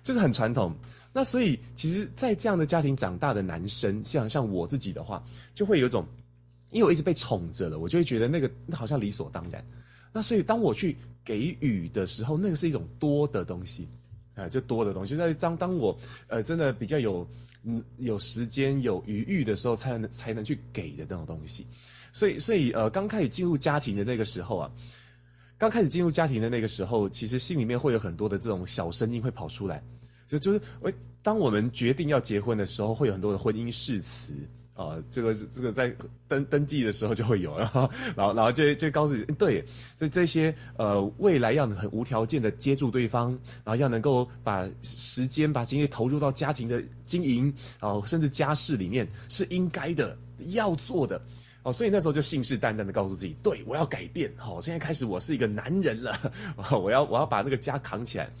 [0.03, 0.75] 就是很传统。
[1.13, 6.07] 那所以其实，在这样的家庭长大的男生，像像我自己的话，就会有一种，
[6.71, 9.65] 因为我一直被宠着的，我就会觉得那个那好像理所当然。
[10.11, 13.87] 那所以当我去给予的时候，那个是一种多的东西。
[14.35, 17.27] 啊，就多的东西，就在当当我呃真的比较有
[17.63, 21.67] 嗯有时间有余裕的时候，才能才能去给的那种东西。
[22.13, 24.71] 所以所以呃刚开始进入家庭的那个时候啊，
[25.57, 29.83] 刚开始进入家庭的那个时候，其实心里面会有很多的这种小声音会跑出来，
[30.27, 30.91] 就就是我
[31.23, 34.33] 当我们决定要结婚的时候，会有很多的婚姻誓词。
[34.75, 35.95] 啊，这个这个在
[36.27, 39.65] 登登记的时候就会有，然后然后然后就就告诉你，对，
[39.97, 51.21] 这这些呃未来要很无条件的接住对方，然后要能够把时间把精力投入到家庭的经营，然后甚至家事里面是应该的，要做的，
[51.63, 56.19] 哦，所以那时候就信誓旦旦的告诉自己，对，我要改变，好，现在开始我是一个男人了，
[56.83, 58.31] 我要我要把那个家扛起来。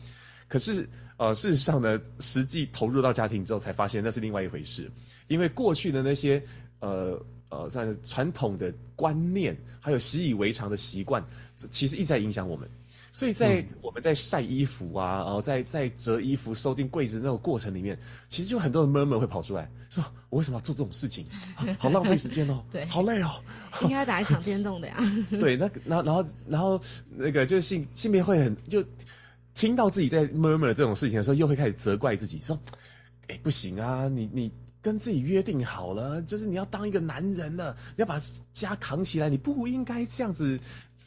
[0.47, 4.91] 可是，呃，事实上呢，实际投入到家庭之后，才发现那是另外一回事。
[5.27, 6.43] 因为过去的那些，
[6.79, 11.25] 呃呃，算是传统的观念，还有习以为常的习惯，
[11.71, 12.69] 其实一直在影响我们。
[13.11, 21.25] 所以在我们在晒衣服啊，然后在在折衣服、收进柜子那种过程里面，其实就很多的 murmur 会跑出来，说我为什么要做这种事情？
[21.79, 23.31] 好浪费时间哦， 对，好累哦，
[23.83, 24.97] 应该打一场电动的呀。
[25.31, 26.81] 对，那然后然后然后
[27.15, 28.83] 那个就是性性别会很就。
[29.55, 32.59] 听到自己在 murmur 这种事情的时候，又会开始责怪自己，说
[33.27, 38.21] ：“哎，不行啊，你你跟自己约定好了，就是你要当一个男人了，你要把
[38.53, 40.59] 家扛起来，你不应该这样子。”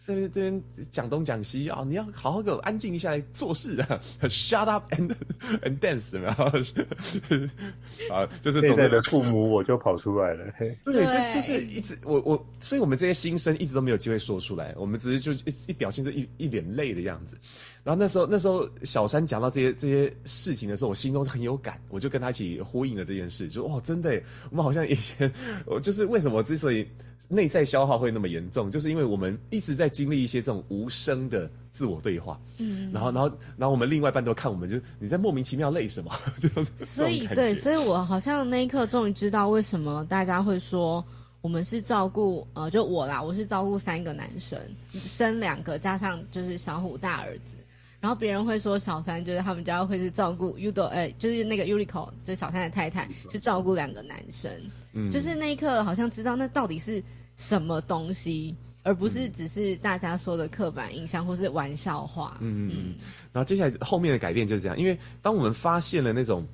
[0.09, 5.15] 这边这边讲东讲西啊，你要好好给我安静一下来做事啊， shut up and
[5.61, 6.47] and dance，然后
[8.11, 17.37] 啊，就是现在的父母我就跑出来了，对，对就就是一直我我，所以我们这些心声一直都没有机会说出来，我们只是就一一表现这一一脸累的样子。
[17.85, 25.33] 然后那时候那时候小三讲到这些这些事情的时候，我心中很有感，我就跟他一起呼应了这件事，就哦，真的，我们好像以前
[25.67, 26.89] 我就是为什么之所以。
[27.31, 36.11] 内在消耗会那么严重，就是因为我们一直在经历一些这种无声的自我对话，嗯，然后然后然后我们另外一半都看我们，就你在莫名其妙累什么，
[36.41, 41.05] 就是所以对，所以我好像那一刻终于知道为什么大家会说
[41.43, 44.59] 我们是照顾呃，就我啦，我是照顾三个男生，
[44.95, 47.58] 生两个加上就是小虎大儿子，
[48.01, 54.51] 然后别人会说小三就是他们家会是照顾 Udo，哎，就是那个 Yuriko 就是小三的太太是照顾两个男生，
[54.93, 57.03] 嗯，就是那一刻好像知道那到底是。
[57.41, 62.37] 什么东西，而不是只是大家说的刻板印象或是玩笑话。
[62.41, 62.95] 嗯嗯嗯。
[63.33, 66.49] 然后接下来后面的改变就是这样，因为当我们发现了那种，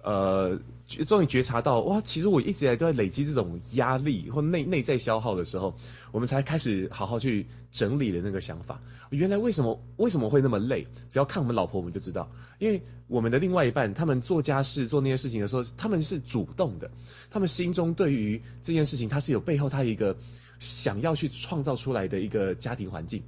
[0.00, 5.76] 呃，终于觉察到，哇，其实我一直以来都在累积这种压力或内内在消耗的时候，
[6.12, 8.80] 我们才开始好好去整理了那个想法。
[9.10, 10.86] 原来为什么为什么会那么累？
[11.10, 16.90] 只要看我们老婆，我们就知道，因为我们的另外一半，他们做家事做那些事情的时候，他们是主动的，
[17.30, 20.16] 他们心中对于这件事情，他是有背后他一个
[20.58, 23.22] 想要去创造出来的一个家庭环境。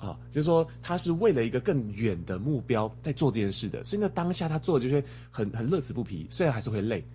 [0.00, 7.06] 啊，就是说他是为了一个更远的目标在做这件事的，所以那当下他做的就是很很乐此不疲，虽然还是会累，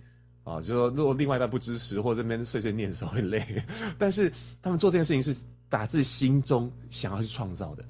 [0.44, 3.44] 啊，就是说如果另外一半不支持或者这边碎碎念的时候会累，
[3.98, 5.36] 但是他们做这件事情是
[5.68, 7.84] 打自心中想要去创造的。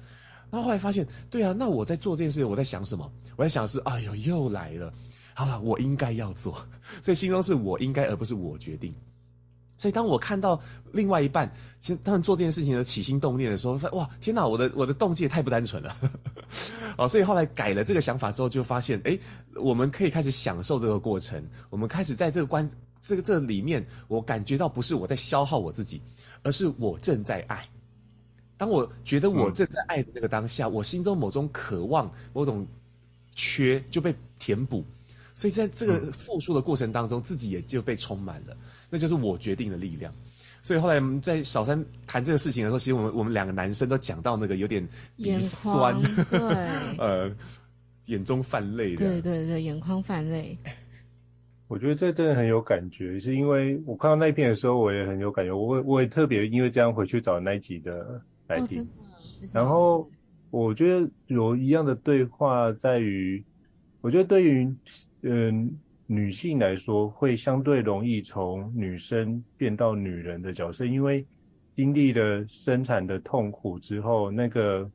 [0.49, 3.11] 然后后来发现，对啊，那我在做这件事情，我在想什么？
[3.35, 4.93] 我在想是，哎呦，又来了，
[5.35, 6.65] 好了，我应该要做，
[7.03, 8.95] 所以心中是我应该，而不是我决定。
[9.77, 10.61] 所以当我看到
[10.91, 15.95] 另外一半，其实他们做这件事情的起心动念的时候，哇，天哪，我的我的动机也太不单纯了。
[16.97, 19.19] 哦，所以后来改了这个想法之后，就发现，哎，
[19.55, 21.47] 我们可以开始享受这个过程。
[21.69, 26.01] 我们开始在这个关这个这个里面，我感觉到不是我在消耗我自己，
[26.41, 27.69] 而是我正在爱。
[28.57, 32.65] 当我觉得我正在爱的那个当下，我心中某种渴望、某种
[33.35, 34.83] 缺就被填补。
[35.37, 38.57] 所以在这个复述的过程当中，自己也就被充满了，
[38.89, 40.15] 那就是我决定的力量。
[40.63, 46.39] 所以后来我们在小三谈这个事情的时候，其实我们我们两个男生都讲到那个有点鼻酸，对，
[46.97, 47.35] 呃，
[48.07, 50.57] 眼中泛泪的，对对对，眼眶泛泪。
[51.69, 58.87] 我觉得这真的很有感觉，是因为我看到那一篇的时候，我也很有感觉，我我也特别因为这样回去找那一集的来听，哦、
[59.53, 60.09] 然后
[60.49, 63.45] 我觉得有一样的对话在于，
[64.01, 64.75] 我觉得对于。
[65.21, 71.25] 嗯，女性来说会相对容易从女生变到女人的角色，因为
[71.71, 74.89] 经历了生产的痛苦之后，那个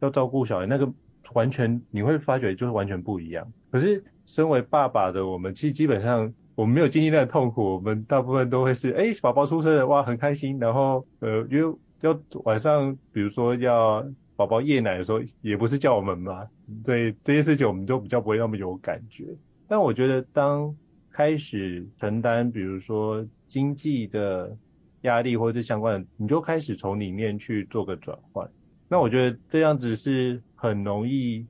[0.00, 0.92] 要照顾小孩，那个
[1.32, 3.50] 完全你会发觉就是完全不一样。
[3.70, 14.04] 可是身为爸爸的我们，其实基本上我们没有经历那个痛苦，我们大部分都会是，哎，宝宝出生了，哇，很开心，然后呃，因为要晚上，比如说要
[14.36, 16.46] 宝宝夜奶的时候，也不是叫我们嘛。
[16.84, 19.26] 对这些事情，我们就比较不会那么有感觉。
[19.68, 20.76] 但我觉得，当
[21.10, 24.56] 开始承担，比如说经济的
[25.02, 28.48] 压力或者是相关的，你就开始从里面去做个转换。
[28.88, 31.46] 那我觉得这样子是很容易，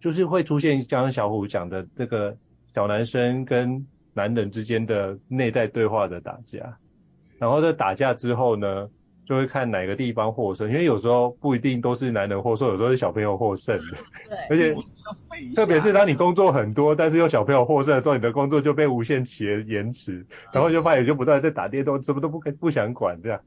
[0.00, 2.36] 就是会出现刚刚小虎讲的这个
[2.74, 6.78] 小男生跟男人之间的内在对话的打架。
[7.38, 8.88] 然后在打架之后呢，
[9.26, 13.98] 就会看哪个地方获胜，因为有时候不一定都是男人获胜，有时候是小朋友获胜的。
[14.28, 23.40] 对， 而且特别是当你工作很多，但是又小朋友获胜的时候，你的工作就被无限期的延迟，然后就发现就不断在打电动，什么都不不想管这样。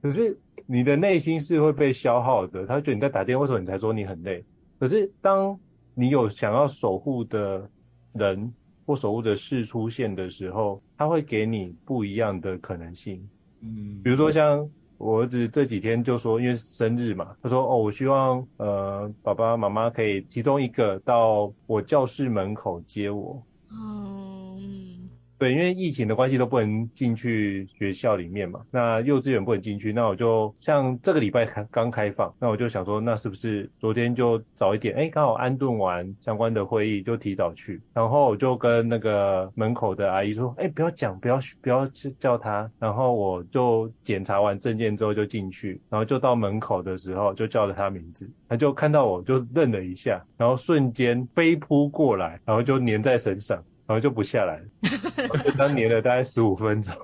[0.00, 4.44] 可是你的内心是会被消耗的，他觉得你在打电动，为什么你才说你很累？
[4.78, 5.58] 可是当
[5.94, 7.68] 你有想要守护的
[8.12, 8.54] 人
[8.86, 13.28] 或守护的事出现的时候，他会给你不一样的可能性。
[13.62, 14.70] 嗯，比如说像。
[15.04, 23.42] 我儿子这几天就说，因为生日嘛，他说哦，我希望呃爸爸妈妈可以其中一个到我教室门口接我。
[25.44, 41.86] 对，因为疫情的关系都不能进去学校里面嘛，那幼稚园不能进去，那我就像这个礼拜开刚开放，那我就想说，那是不是昨天就早一点，哎，刚好安顿完相关的会议就提早去，然后我就跟那个门口的阿姨说，哎，不要讲，不要不要
[42.18, 53.62] 叫他，然后我就检查完证件之后就进去，然后就到门口的时候就叫了他名字，他就看到我就愣了一下，然后瞬间飞扑过来，然后就黏在身上。
[53.86, 54.60] 然后就不下来，
[55.44, 56.94] 就当黏了大概十五分钟，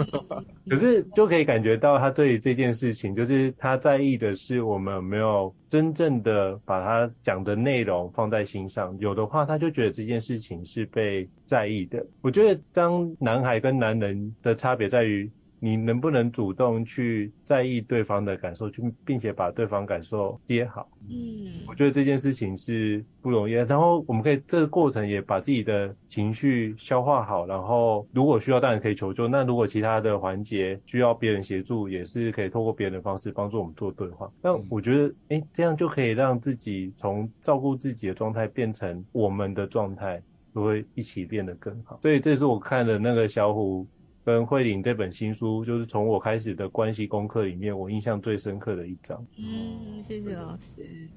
[0.68, 12.04] 可是就可以感觉到他对这件事情，就是他在意的是我们有没有真正的把他讲的内容放在心上，有的话他就觉得这件事情是被在意的。
[12.20, 15.30] 我觉得当男孩跟男人的差别在于。
[15.64, 20.88] 你能不能主动去在意对方的感受，去并且把对方感受接好？
[21.08, 23.64] 嗯，我觉得这件事情是不容易的。
[23.66, 29.28] 然后我们可以这个过程也把自己的情绪消化好，然后如果需要当然可以求救。
[29.28, 34.28] 那如果其他的环节需要别人协助，也是可以透过别人的方式帮助我们做对话。
[34.42, 40.20] 那我觉得，诶，这样就可以让自己从照顾自己的状态变成我们的状态，
[40.52, 42.00] 都会一起变得更好。
[42.02, 43.86] 所以这是我看的那个小虎
[44.24, 49.26] 跟慧玲这本新书，就是从我开始的关系功课里面，我印象最深刻的一章。
[49.36, 51.08] 嗯，谢谢老师。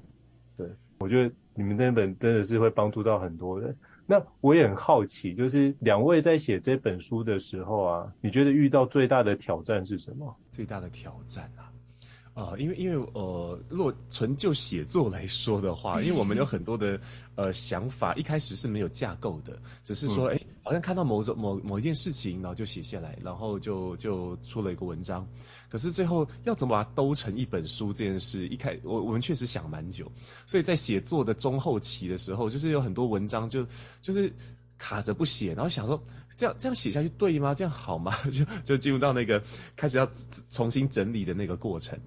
[0.56, 3.76] 对，我觉得你们那本真的是会帮助到很多人。
[4.06, 10.36] 那我也很好奇，就是两位在写这本书的时候啊，你觉得遇到最大的挑战是什么？
[10.48, 11.72] 最大的挑战啊？
[12.34, 17.00] 啊、呃，因为因为呃，如果纯就写作来说的话，因为我们有很多的
[17.34, 25.28] 呃想法，一开始是没有架构的，只是说，哎、嗯，好像看到某种某某一件事情，然后就写下来，然后就就出了一个文章。
[25.70, 30.10] 可是最后要怎么把它兜成一本书这件事，一开我我们确实想蛮久，
[30.44, 33.68] 所以在写作的中后期的时候，就是有很多文章就
[34.02, 34.32] 就是
[34.76, 36.02] 卡着不写，然后想说
[36.36, 37.54] 这样这样写下去对吗？
[37.54, 38.12] 这样好吗？
[38.32, 39.44] 就就进入到那个
[39.76, 40.10] 开始要
[40.50, 42.00] 重新整理的那个过程。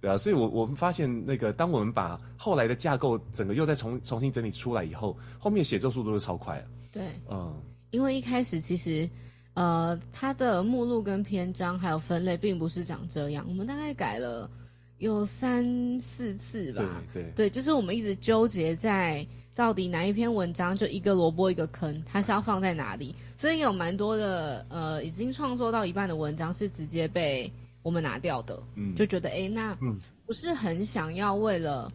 [0.00, 6.64] 对啊，所以我我们发现那个，当我们把后来的架构整个又再重重新整理出来以后，后面写作速度就超快了。
[6.92, 9.08] 对，嗯，因为一开始其实，
[9.54, 14.50] 呃，它的目录跟篇章还有分类并不是长这样，我们大概改了
[14.98, 17.02] 有三四次吧。
[17.12, 27.52] 对对对，就是我们一直纠结在到底哪一篇文章就一个萝卜一个坑，它是要放在哪里，所以有蛮多的呃已经创作到一半的文章是直接被。
[27.80, 29.78] 我们拿掉的，嗯，就觉得哎、欸，那
[30.26, 31.90] 不是很想要为了，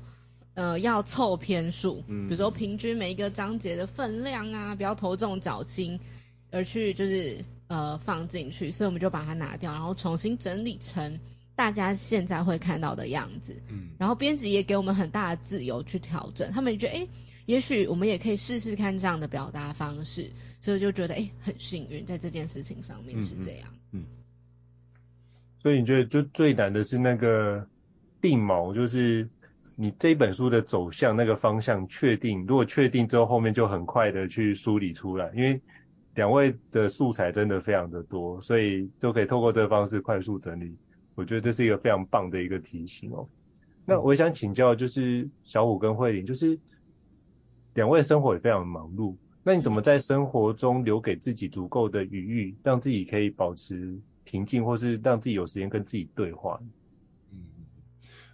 [0.55, 5.99] 呃，要凑篇数，嗯，比如说平均每一个章节的分量啊，不要头重脚轻，
[6.51, 11.19] 而去就是呃放进去，所以我们就把它拿掉，然后重新整理成
[11.55, 17.09] 大家现在会看到的样子，嗯，然后编辑也给我们很大的自由去调整，他们觉得哎、欸，
[17.45, 24.01] 也许我们也可以试试看这样的表达方式，所以就觉得哎、欸，很幸运在这件事情上面是这样，嗯。
[24.01, 24.05] 嗯。
[25.63, 27.65] 所以你觉得就最难的是那个
[28.21, 29.29] 定锚，就是
[29.75, 35.59] 你这一本书的走向那个方向确定，如果确定之后，后面就很快的去梳理出来，因为
[36.15, 40.75] 两位的素材真的非常的多，所以就可以透过这个方式快速整理。
[41.15, 43.27] 我觉得这是一个非常棒的一个提醒哦。
[43.85, 46.59] 那我也想请教，就是小虎跟慧玲，就是
[47.73, 56.59] 两位生活也非常忙碌，那你怎么在生活中留给自己足够的余裕，让自己可以保持平静，或是让自己有时间跟自己对话。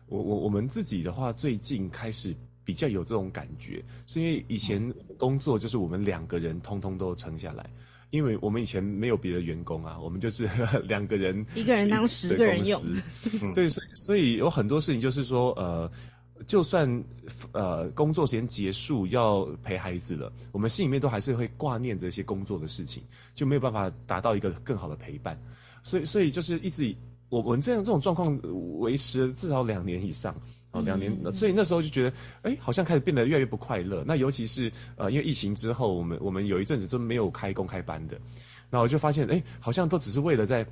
[0.10, 7.70] 嗯，我我我们自己的话，最近开始比较有这种感觉，是因为以前工作就是我们两个人通通都撑下来，
[8.12, 10.50] 因为我们以前没有别的员工啊，我们就是
[10.88, 12.82] 两个人，一个人当十个人用。
[13.56, 15.92] 对，所以所以有很多事情就是说，呃，
[16.46, 17.04] 就算
[17.52, 23.04] 呃工作时间结束要陪孩子了，我们心里面都还是会挂念这些工作的事情，
[23.36, 25.42] 就没有办法达到一个更好的陪伴。
[25.84, 26.96] 所以，所以就是一直
[27.30, 28.40] 我我们这样这种状况
[28.80, 30.36] 维持了至少两年以上，
[30.72, 34.04] 哦，两年，所以那时候就觉得，哎，好像开始变得越来越不快乐。
[34.06, 38.20] 那尤其是呃，因为疫情之后，我们我们有一阵子都没有开公开班的，
[38.70, 40.68] 那我就发现，哎，好像都只是为了在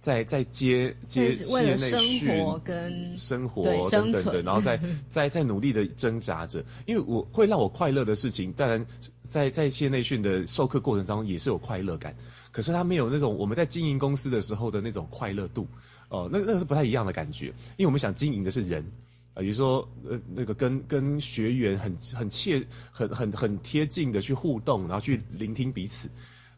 [0.00, 4.80] 在在接接为了生活跟生活等等的，然后在
[5.10, 8.86] 在在努力的挣扎着，因为我会让我快乐的事情，当然
[9.22, 12.16] 在在业内训的授课过程当中也是有快乐感，
[12.50, 15.66] 可是他没有那种我们在经营公司的时候的那种快乐度
[16.08, 18.90] 哦、呃，那那个是不太一样的感觉，因为我们想经营的是人
[19.34, 26.08] 啊，也就是说呃那个跟跟学员很很切很很很贴近的去互动，然后去聆听彼此。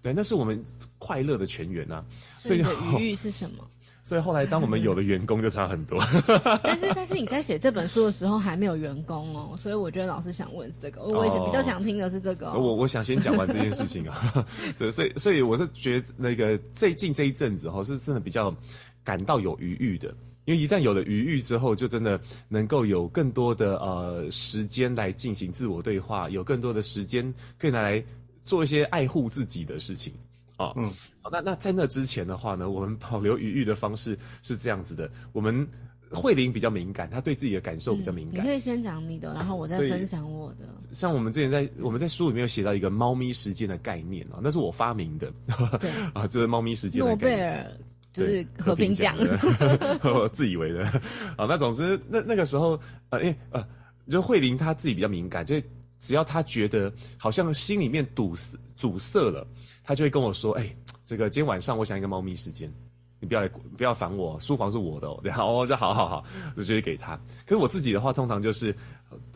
[0.03, 0.65] 对，那是我们
[0.99, 2.05] 快乐的泉源呐、啊。
[2.41, 3.67] 所以你的余裕是什么？
[4.05, 5.97] 所以后来当我们有了员工就差很多。
[6.65, 12.59] 但是 但是你在写这本书的时候还没有员工哦，所以我觉得老师想问这个，我也是比较想听的是这个、哦。
[12.59, 14.45] 我我想先讲完这件事情啊，
[14.77, 18.57] 所以所以我是觉得那个最近这一阵子哈是真的比较
[19.05, 28.05] 感到有余裕的，因为一旦有了余裕之后，就真的能够有更多的呃时间来进行自我对话，有更多的时间可以拿来。
[28.53, 30.13] 做一些爱护自己的事情
[30.59, 30.93] 啊，嗯，
[31.23, 35.69] 好，那那在那之前的话呢，我们保留余裕的方式是这样子的，我们
[36.11, 38.35] 慧玲比较敏感，她对自己的感受比较敏感。
[38.35, 40.69] 嗯、你可以先讲你的，然后我再分享我的。
[40.91, 45.33] 像我们之前在我们在书里面有写到一个猫咪时间的概念啊，那是我发明的，
[45.81, 47.39] 对 啊，这是猫咪时间的概念。
[47.39, 47.73] 诺贝尔
[48.13, 49.17] 就是和平奖，
[50.05, 50.85] 我自以为的
[51.41, 51.47] 啊。
[51.49, 52.79] 那总之那那个时候
[53.09, 53.67] 呃，因为呃，
[54.11, 55.63] 就慧玲她自己比较敏感，就。
[56.05, 59.47] 只要他觉得好像心里面堵塞阻塞了，
[59.85, 62.73] 他就会跟我说：“哎、欸，这个今天晚上我想一个猫咪时间，
[63.21, 65.21] 你不要来不要烦我，书房是我的哦。
[65.25, 66.25] ”然后我就好好好，
[66.57, 67.21] 我就会给他。
[67.47, 68.75] 可是我自己的话，通常就是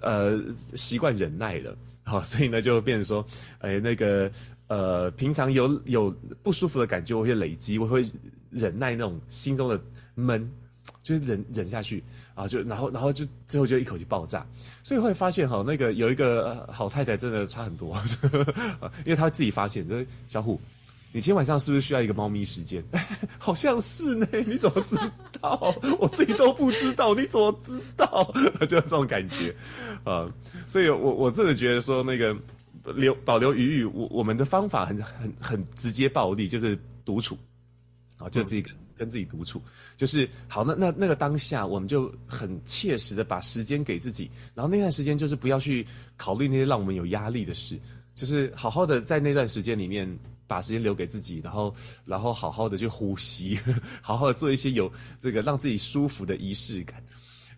[0.01, 0.43] 呃
[0.75, 3.27] 习惯忍耐了，好， 所以呢就变成说，
[3.61, 4.33] 哎、那个
[4.67, 6.11] 呃平常有有
[6.43, 8.11] 不舒服的感觉，我会累积，我会
[8.51, 9.81] 忍耐那种心中的
[10.17, 10.51] 闷。
[11.07, 12.03] 就忍忍下去
[12.35, 14.45] 啊，就然后然后就最后就一口气爆炸，
[14.83, 17.97] 所以会发现哈，那个有一个好太太真的差很多，
[19.07, 20.61] 因为她自己发现，这小虎，
[21.13, 22.83] 你今天晚上是不是需要一个猫咪时间？
[23.39, 24.97] 好像是呢，你怎么知
[25.41, 25.77] 道？
[26.01, 28.35] 我自己都不知道，你怎么知道？
[28.63, 29.55] 就这种感觉
[30.03, 30.35] 啊，
[30.67, 32.37] 所以我我真的觉得说那个
[32.97, 37.39] 留保留余裕，我我们的方法很很很直接暴力，就是独处
[38.19, 38.73] 啊，就这个。
[38.97, 39.63] 跟自己独处，
[39.97, 40.65] 就是好。
[40.65, 45.87] 那那那个当下，我们就很切实的把时间给自己，然后那段时间就是不要去
[46.17, 47.79] 考虑那些让我们有压力的事，
[48.15, 51.75] 就是好好的在那段时间里面把时间留给自己，然后
[52.05, 53.61] 然后好好的去呼吸，
[54.03, 54.91] 好好的做一些有
[55.23, 57.05] 这个让自己舒服的仪式感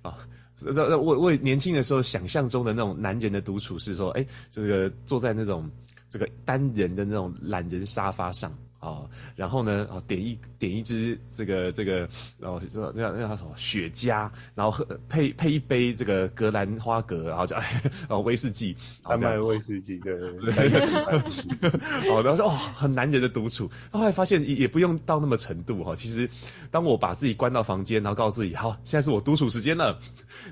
[0.02, 0.18] 啊。
[0.60, 5.70] 那那我我年轻的时候想象中的那种男人的独处是说，哎，这个坐在那种
[6.10, 8.58] 这个单人的那种懒人沙发上。
[8.78, 12.08] 啊，然后呢，啊，点一点一支这个这个，
[12.38, 26.30] 然后这那那叫什么雪茄，然后喝配配一杯这个格兰花格，然后就哎，然 后威士忌，丹麦威士忌，对对对，好， 然后说哦，很男人的独处，后来发现也也不用到那么程度哈，其实
[26.70, 29.98] 当我把自己关到房间，然后告诉自己，好，现在是我独处时间了，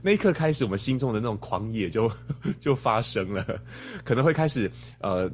[0.03, 2.11] 那一刻开始，我们心中的那种狂野就
[2.59, 3.61] 就发生了，
[4.05, 5.31] 可能会开始呃。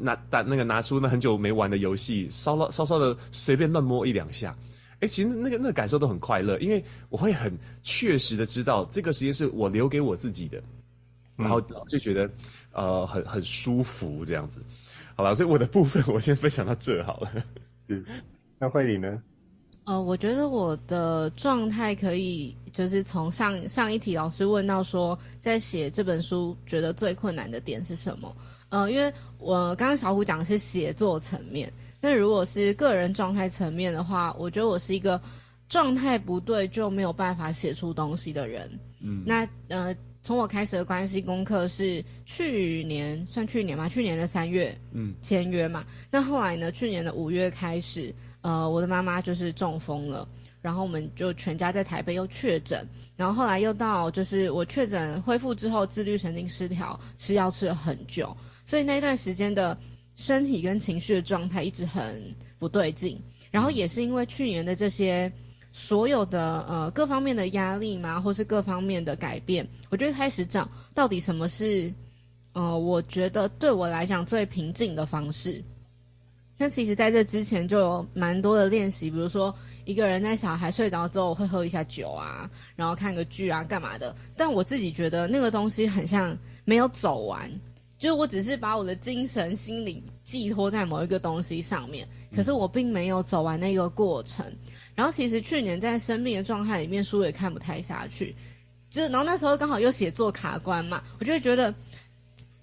[0.00, 4.56] 拿打那个拿出那很久没玩的游戏，稍稍稍稍的随便乱摸一两下，
[5.00, 10.62] 哎，其实那个那个感受都很快乐，因为我会很确实的知道这个时间是我留给我自己的，
[11.36, 12.30] 然后就觉得
[12.72, 14.62] 呃很很舒服这样子，
[15.14, 17.30] 好了，所以我的部分 我先分享到这好了。
[17.88, 18.04] 嗯，
[18.58, 19.22] 那慧玲呢？
[19.84, 28.36] 呃，我觉得我的状态可以就是从上上一题老师问到说，在写这本书觉得最困难的点是什么？
[28.70, 35.20] 呃，因为我刚刚小虎讲的是写作层面，那如果是个人状态层面的话，我觉得我是一个
[35.68, 38.78] 状态不对就没有办法写出东西的人。
[39.00, 45.84] 嗯，那呃，从我开始的关系功课是去年算去年嘛，去年的三月，嗯，签约嘛。
[46.10, 50.28] 那后来呢，去年的五月开始，呃，我的妈妈就是中风了，
[50.60, 58.36] 然后我们就全家在台北又确诊，然后后来又到就是我确诊恢复之后，自律神经失调，吃药吃了很久。
[58.68, 59.78] 所以那段时间的
[60.14, 65.32] 身体跟情绪的状态一直很不对劲，然后也是因为去年的这些
[65.72, 71.94] 所有的呃各方面的压力嘛，或是各方面的改变，我就开始找到底什么是
[72.52, 75.64] 呃我觉得对我来讲最平静的方式。
[76.58, 79.54] 那其实在这之前就有蛮多的练习，比如说
[79.86, 87.58] 一个人在小孩睡着之后会喝一下酒啊，然后看个剧啊干嘛的，但我自己觉得那个东西很像没有走完。
[87.98, 94.46] 就是我只是把我的精神、心理寄托在某一个东西上面，可是我并没有走完那个过程。
[94.94, 98.36] 然后其实去年在生病的状态里面，书也看不太下去。
[98.90, 101.74] 就是然后那时候刚好又写作卡关嘛，我就会觉得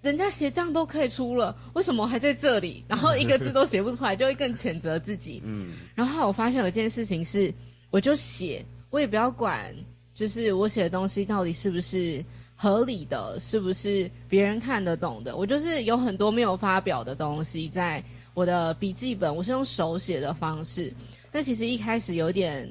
[0.02, 2.84] 人家写这样都可以出了，为什么我还在这里？
[2.88, 5.42] 然后一个字都写不出来，就会更谴责自己。
[5.46, 7.54] 嗯，然后我发现有一件事情是，
[7.92, 9.76] 我就写，我也不要管，
[10.14, 12.26] 就是我写的东西到底是不是
[12.56, 15.36] 合理的，是不是别人看得懂的。
[15.36, 18.03] 我就是有很多没有发表的东西在
[18.34, 20.93] 我的笔记本，我是用手写的方式。
[21.32, 22.70] 但其实一开始有点。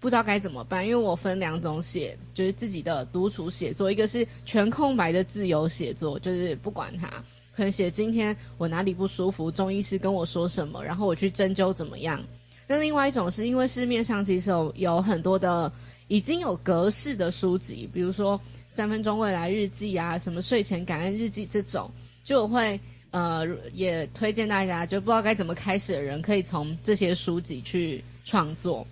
[0.00, 7.08] 不知道该怎么办，因为我分两种写，就是自己的独处写作，一个是全空白的自由写作，就是不管它，
[7.56, 12.22] 可能写今天我哪里不舒服，中医师跟我说什么，然后我去针灸怎么样。
[12.66, 15.72] 那另外一种是因为市面上其实有有很多的
[16.08, 18.38] 已经有格式的书籍，比如说
[18.74, 21.92] 三分钟未来日记啊，什么睡前感恩日记这种，
[22.24, 22.80] 就我会
[23.12, 28.88] 呃也推荐大家，就不知道该怎么开始的人，可以从这些书籍去创作。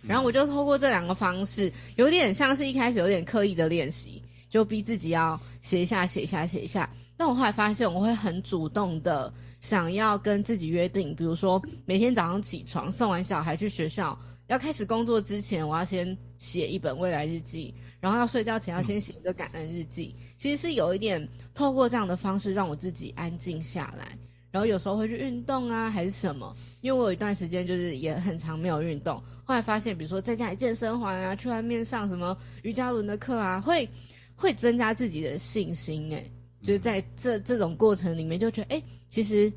[0.00, 6.88] 然后我就透过这两个方式，有点像是一开始有点刻意的练习，就逼自己要写一下、写一下、写一下。
[7.18, 20.16] 但我后来发现，我会很主动的想要跟自己约定，比如说每天早上起床送完小孩去学校，要开始工作之前，我要先写一本未来日记，然后要睡觉前要先写一个感恩日记。
[20.36, 24.18] 其实是有一点透过这样的方式让我自己安静下来。
[24.50, 26.56] 然后有时候会去运动啊，还是什么？
[26.80, 29.22] 因为我有一段时间就是也很长没有运动。
[29.44, 33.88] 后来发现，比如说在家里健身环啊，去外面上什么瑜伽轮的课啊，会
[34.34, 36.10] 会增加自己的信心。
[36.10, 39.52] 诶，就是在这这种过程里面，就觉得诶，其实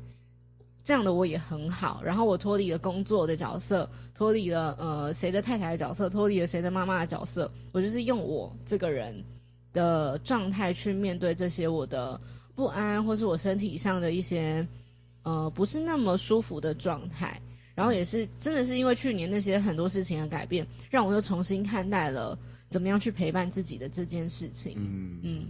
[0.86, 2.00] 这样的我也很好。
[2.04, 7.50] 然后我脱离了工作的角色，脱离了呃谁的太太的角色，脱离了谁的妈妈的角色。
[7.72, 9.24] 我就是用我这个人
[9.72, 12.20] 的状态去面对这些我的
[12.54, 14.68] 不安，或是我身体上的一些。
[15.22, 17.42] 呃，不是那么舒服的状态，
[17.74, 22.38] 然后也是真的是因为去年那些很多事情的改变，让我又重新看待了
[22.70, 24.74] 怎么样去陪伴自己的这件事情。
[24.76, 25.46] 嗯嗯，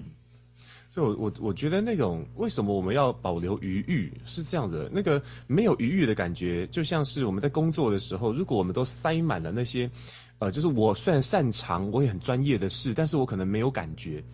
[0.96, 9.90] 就我我觉得那种为什么我们要保留余裕是这样的，那个没有余裕的感觉，就像是我们在工作的时候，如果我们都塞满了那些，
[10.38, 14.24] 呃，就是我虽然擅长，我也很专业的事，但是我可能没有感觉。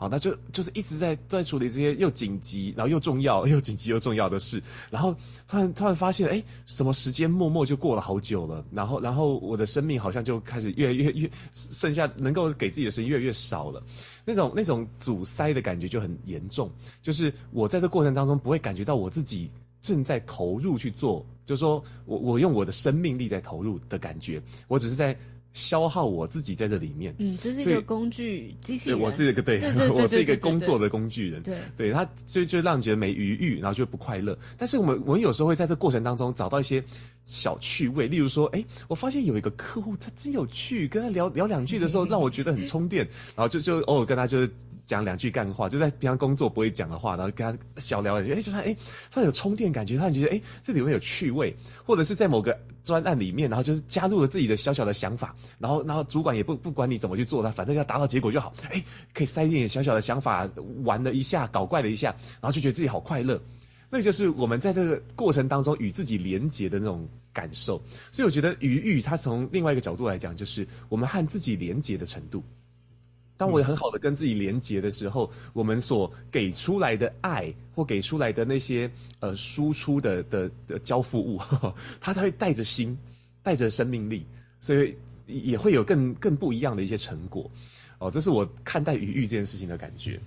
[0.00, 5.16] 好，那就就是一直在在处理这些又紧急，然后又重要又紧急又重要的事，然后
[5.48, 13.82] 突然突然发现，哎，什么时间默默就过了好久了，然后然后我的生命好像就开始越来越越剩下能够给自己的时间越来越少了，
[14.24, 16.70] 那种那种阻塞的感觉就很严重，
[17.02, 25.18] 就是我在这过程当中不会感觉到我自己正在投入去做，就是说我我用我的生命力在投入的感觉，我只是在。
[25.58, 34.38] 消耗我自己在这里面，嗯，这是一个工具机器人， 我是一个对，我是一个工作的工具人，对，对，他就就让你觉得没余裕，然后就不快乐。
[34.56, 36.84] 但是我们我们有时候会在这过程当中找到一些
[37.24, 44.50] 小趣味，例如说，哎，我发现有一个客户他真有趣，跟他聊聊两句的时候，让我觉得很充电，然后就就偶尔跟他就是
[44.86, 48.76] 讲两句干话，就在平常工作不会讲的话，然后跟他小聊两句，哎，就他哎，
[49.10, 55.34] 他有充电感觉，他觉得哎，这里面有趣味，或者是在某个专案里面，然后就是加入了自己的小小的想法。
[55.58, 58.54] 然后，然后主管也不不管你怎么去做它，反正要达到结果就好。
[58.70, 58.84] 哎，
[59.14, 60.48] 可以塞一点小小的想法，
[60.84, 63.42] 玩了一下，搞怪了一下，然后就觉得自己好快乐。
[63.90, 67.82] 那就是我们在这个过程当中与自己连结的那种感受。
[68.12, 72.44] 所以我觉得愉悦，它从另外一个角度来讲，就是我们和自己连结的程度。
[73.38, 78.90] 当我很好的跟自己连结的时候，我们所给出来的爱或给出来的那些
[79.20, 81.40] 呃输出的的的交付物，
[82.02, 82.98] 它才会带着心，
[83.42, 84.26] 带着生命力。
[84.60, 84.96] 所以。
[85.28, 87.50] 也会有更更不一样的一些成果，
[88.00, 90.18] 哦，这是我看待余裕这件事情的感觉。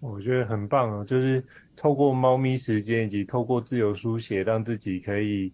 [0.00, 1.42] 我觉得很棒哦，就是
[1.76, 5.52] 透过猫咪时间以及透过自由书写，让自己可以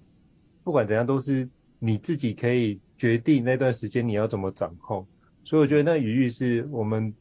[0.64, 5.06] 不管怎样都是你自己可以决定那段时间你要怎么掌控。
[5.44, 7.14] 所以我觉得那余裕是我们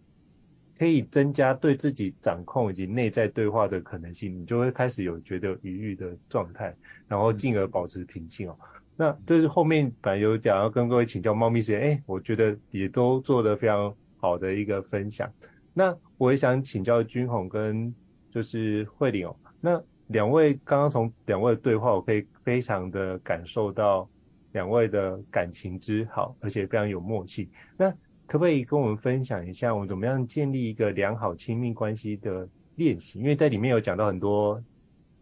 [0.78, 6.76] 可以增加对自己掌控以及内在对话的可能性，你就会开始有觉得余裕的状态，
[7.08, 8.58] 然后进而保持平静哦。
[9.02, 15.32] 那这是后面本来有讲要跟各位请教猫咪时间，哎，我觉得也都做得非常好的一个分享。
[15.74, 17.96] 那我也想请教君宏跟
[18.30, 24.06] 就是慧玲哦，那两位刚刚从两位的对话，我可以非常的感受到
[24.52, 27.50] 两位的感情之好，而且非常有默契。
[27.78, 27.90] 那
[28.28, 32.46] 可不可以跟我们分享一下，我们怎么样建立一个良好亲密关系的
[32.76, 33.20] 练习？
[33.20, 34.62] 因为在里面有讲到很多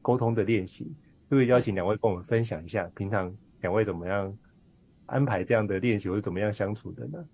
[0.01, 3.31] 沟通的练习，所以邀请两位跟我们分享一下平常。
[3.61, 4.37] 两位怎么样
[5.05, 7.25] 安排这样的练习，或者怎么样相处的呢？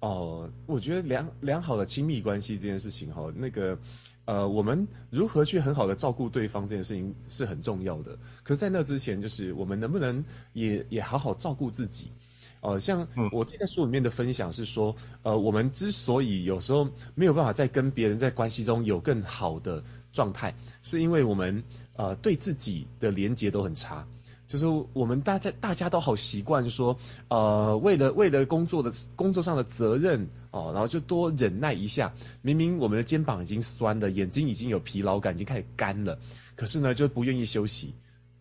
[0.00, 3.78] 哦，我觉得良良好的亲密关系这件事情哈，那个
[4.26, 8.18] 呃，我们如何去很好的照顾对方这件事情是很重要的。
[8.42, 12.12] 可是，在那之前，就是我们能不能也也好好照顾自己？
[12.60, 21.64] 哦，像我在书里面的分享是说，呃，我们之所以有时候没有办法在跟别人在关系中有更好的状态，是因为我们
[21.96, 24.06] 呃对自己的连接都很差。
[24.46, 32.12] 就是我们大家大家都好习惯说，呃，为了为了工作的工作上的责任哦，然后就多忍耐一下。
[32.42, 36.18] 明明我们的肩膀已经酸了，眼睛已经有疲劳感，已经开始干了，
[36.56, 37.94] 可是呢就不愿意休息，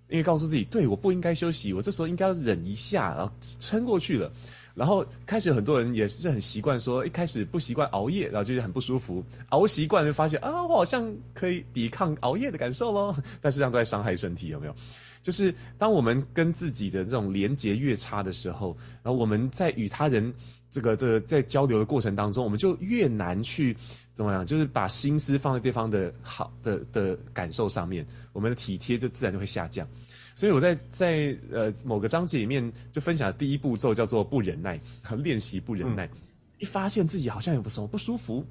[0.09, 4.31] 因为告诉自己，对，我不应该休息，我这时候应该要忍一下，然后撑过去了。
[4.75, 14.75] 然后开始很多人也是很习惯说，一开始不习惯熬夜，然后就是很不舒服，熬习惯就发现啊，我好像可以抵抗熬夜的感受咯，但实际上都在伤害身体，有没有？
[15.23, 20.35] 就是当我们跟自己的这种连结越差的时候，然后我们在与他人
[20.69, 23.77] 这个这个在交流的过程当中，我们就越难去
[24.13, 29.87] 怎么样，就是把心思放在对方的好的的感受上面，我们的体贴就自然就会下降。
[30.35, 34.81] 所以我在在呃某个章节里面就分享的第一步骤叫做不忍耐，
[35.23, 36.09] 练习不忍耐，
[36.57, 38.45] 一发现自己好像有什么不舒服。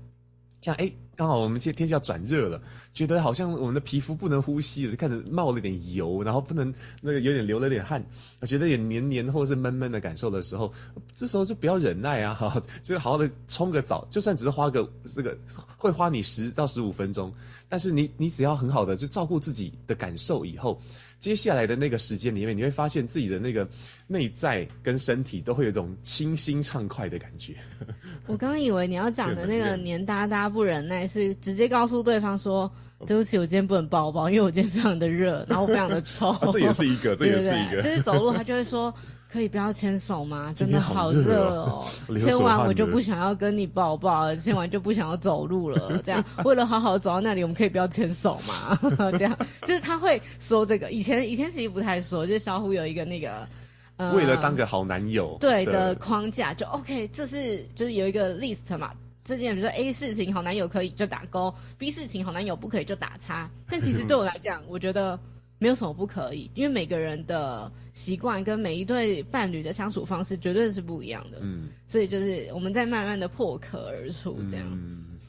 [0.63, 2.63] 像哎，刚好我们现在天气要转热了，
[2.95, 8.07] 觉得好像我们的皮肤不能呼吸了，看着冒了点油，然后不能那个有点流了点汗，
[8.47, 10.73] 觉得有点黏黏或者是闷闷的感受的时候，
[11.15, 15.37] 这时候就不要忍耐啊，哈， 就好好的冲个澡，就算只是花个这个
[15.79, 17.35] 会花你十到十五分钟，
[17.69, 20.81] 但是你你只要很好的就照顾自己的感受以后。
[21.23, 23.69] 接下来的那个时间里面，你会发现自己的那个
[24.09, 27.55] 内在跟身体都会有一种清新畅快的感觉。
[28.27, 32.73] 我刚以为你要讲的那个黏哒哒不忍耐，是直接告诉对方说，
[33.07, 36.31] 对不起，我今天不能抱抱，因为我今天非常的热，然后我非常的臭。
[36.43, 37.81] 啊，这也是一个，这也是一个。
[37.81, 38.93] 就是走路他就会说。
[39.33, 40.53] 可以不要牵手吗？
[40.55, 41.87] 真的好热哦！
[42.21, 45.99] 牵完我就不想要跟你抱抱， 牵完就不想要走路了。
[46.05, 48.79] 这样， 为了好好走到那里，我们可以不要牵手吗？
[49.13, 50.91] 这样，就是他会说这个。
[50.91, 53.49] 以前以前其实不太说，就是小虎有一个那个，
[53.97, 58.93] 呃，为了当个好男友，对的框架，就 OK，这是就是有一个 list 嘛。
[59.25, 63.49] 这件比如说 A 事情好男友可以就打勾，B 事情好男友不可以就打叉。
[63.67, 65.19] 但其实对我来讲，我觉得。
[65.63, 71.39] 没有什么不可以，因为每个人的习惯跟每一对伴侣的相处方式绝对是不一样的。
[71.41, 74.67] 嗯，所以就是我们在慢慢的破壳而出这样。
[74.73, 75.21] 嗯，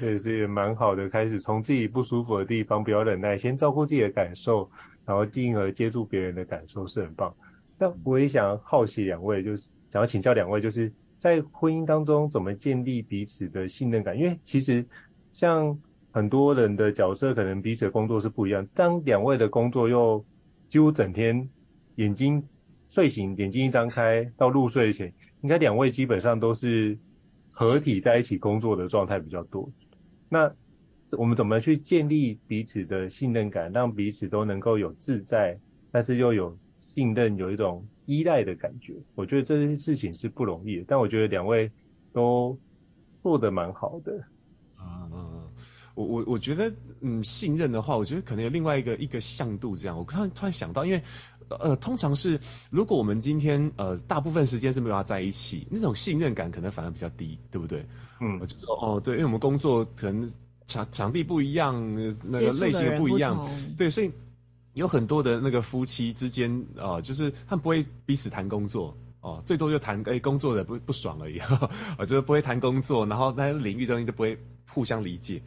[0.00, 4.68] 对，这也蛮好的，开始从自己不舒服的地方不要忍耐，先照顾自己的感受，
[5.06, 7.32] 然后进而接住别人的感受是很棒。
[7.78, 14.18] 那我也想好奇两位，就是想要请教两位，就是在婚姻当中怎么建立彼此的信任感？
[14.18, 14.84] 因为其实
[15.32, 15.78] 像。
[16.10, 20.24] 很多人的角色可能彼此的工作是不一样，当两位的工作又
[20.66, 21.48] 几乎整天
[21.96, 22.42] 眼睛
[22.88, 26.98] 睡醒眼睛一张开到入睡前，应该两位基本上都是
[27.50, 29.70] 合体在一起工作的状态比较多。
[30.28, 30.52] 那
[31.18, 35.58] 我们怎么去建立彼此的信任感，让彼此都能够有自在，
[35.90, 38.94] 但是又有信任，有一种依赖的感觉？
[39.14, 41.70] 我觉得这些事情是不容易的，但我觉得两位
[42.12, 42.58] 都
[43.22, 44.22] 做得蛮好的。
[45.98, 49.98] 我我我觉得，嗯，信任的话，我觉得可能有另外一个一个向度这样。
[49.98, 51.02] 我突然突然想到，因为
[51.48, 52.38] 呃，通常是
[52.70, 57.84] 如果我们今天呃大部分时间是没有办法在一起，那种信任感可能反而比较低，对不对？
[58.20, 60.32] 嗯，我就说哦，对，因为我们工作可能
[60.68, 61.96] 场场地不一样，
[62.30, 64.12] 那个类型也不一样，对，所以
[64.74, 71.38] 有很多的那个夫妻之间啊、呃，就是他们不会彼此谈工作哦、呃，最多就谈哎工作的不不爽而已，
[71.98, 74.38] 啊，就是不会谈工作，然后那领域东西都不会
[74.70, 75.42] 互相理解。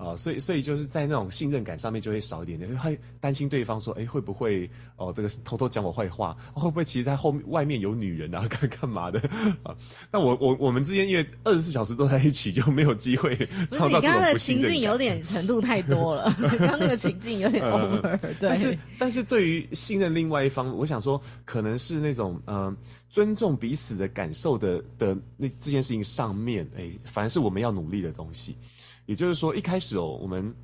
[0.00, 9.20] 啊、呃，所以所以就是在那种信任感上面就会少一点点，会担心对方说，哎，会不会哦、呃，这个偷偷讲我坏话，会不会其实在后面外面有女人啊，干干嘛的
[9.62, 9.76] 啊？
[10.10, 13.36] 那我我我们之间因为二十四小时都在一起，就没有机会
[13.70, 14.10] 创造这种不信任感。
[14.10, 18.16] 你刚刚的情境有点程度太多了， 刚刚那个情境有点 over、呃。
[18.16, 18.34] 对。
[18.40, 22.76] 但是但是对于信任另外一方，我想说，可能是那种嗯、呃，
[23.10, 28.56] 尊重彼此的感受的的那这件事情上面，哎，反而是我们要努力的东西。
[29.10, 30.54] 也就是说，一开始哦，我们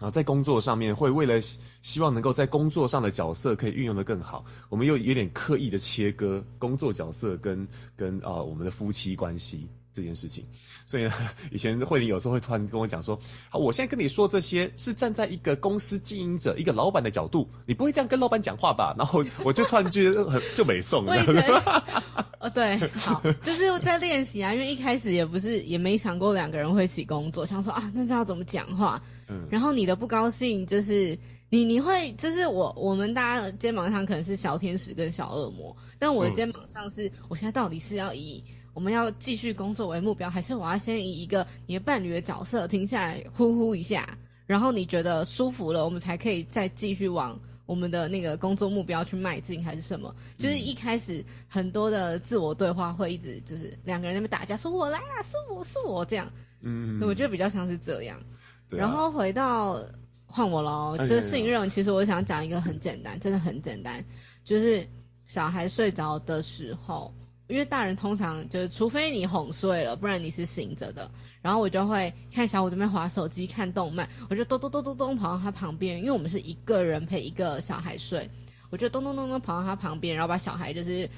[0.00, 1.40] 啊在工作上面会为了
[1.82, 9.68] 希望能够在工作上的角色可以运用的更好，我们又有点刻意的切割工作角色跟跟啊我们的夫妻关系。
[9.92, 10.44] 这件事情，
[10.86, 11.12] 所以呢，
[11.50, 13.20] 以前慧玲有时候会突然跟我讲说，
[13.50, 18.94] 好，我现在跟你说这些是站在一个公司经营者、一个老板的角度，你不会这样跟老板讲话吧？
[18.96, 21.16] 然后我就突然觉得很就没送了。
[22.38, 29.02] 哦，对，好，就是在练习啊，因为一开始也不是也没想过两个人会一起工作，想说啊，那这样怎么讲话？
[29.28, 31.18] 嗯，然后你的不高兴就是
[31.48, 38.44] 你你会就是我我们大家肩膀上可能是小天使跟小恶魔，但我的肩膀上是、嗯、我现在到底是要以。
[38.76, 50.14] 我们要继续工作为目标，还是我要先以一个你的伴侣的角色停下来呼呼一下，然后你觉得舒服了，我们才可以再继续往我们的那个工作目标去迈进，还是什么？
[50.36, 56.30] 就是一开始很多的自我对话会一直就是两个人在那边打架，说我来啦，是我是我这样。
[56.60, 58.20] 嗯，我觉得比较像是这样。
[58.68, 58.82] 对啊。
[58.82, 59.82] 然后回到
[60.26, 64.04] 换我喽，其实信任，其实我想讲一个很简单，真的很简单，
[64.44, 64.86] 就是
[65.26, 67.14] 小孩睡着的时候。
[67.48, 71.10] 因为大人通常就是，除非你哄睡了，不然你是醒着的。
[71.42, 78.28] 然后我就会看小虎这边滑手机、看动漫，我就咚咚咚咚咚跑到他旁边，因为我们是一个人陪一个小孩睡，
[78.70, 81.08] 我就咚咚咚咚跑到他旁边，然后把小孩就是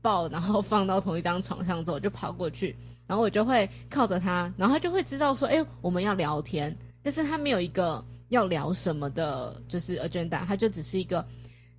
[0.00, 2.76] 抱，然后放到同一张床上之后，就跑过去，
[3.08, 11.26] 然后我就会靠着他，然后他就会知道说，哎，我们要聊天，但是他没有一个要聊什么的，就是 agenda，他就只是一个。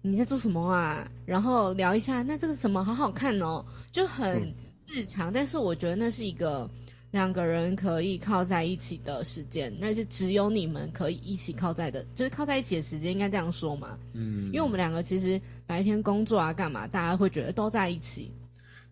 [0.06, 1.10] 你在做什么啊？
[1.26, 4.54] 然后聊一下，那这个什么好好看哦，就很
[4.86, 5.32] 日常。
[5.32, 6.70] 嗯、但是我觉得那是一个
[7.12, 13.98] 两个人可以靠在一起的时间，那是只有你们可以一起靠在的，就是靠在一起的时间，应该这样说嘛。
[14.12, 18.34] 嗯，因为我们两个其实白天工作啊干嘛，大家会觉得都在一起。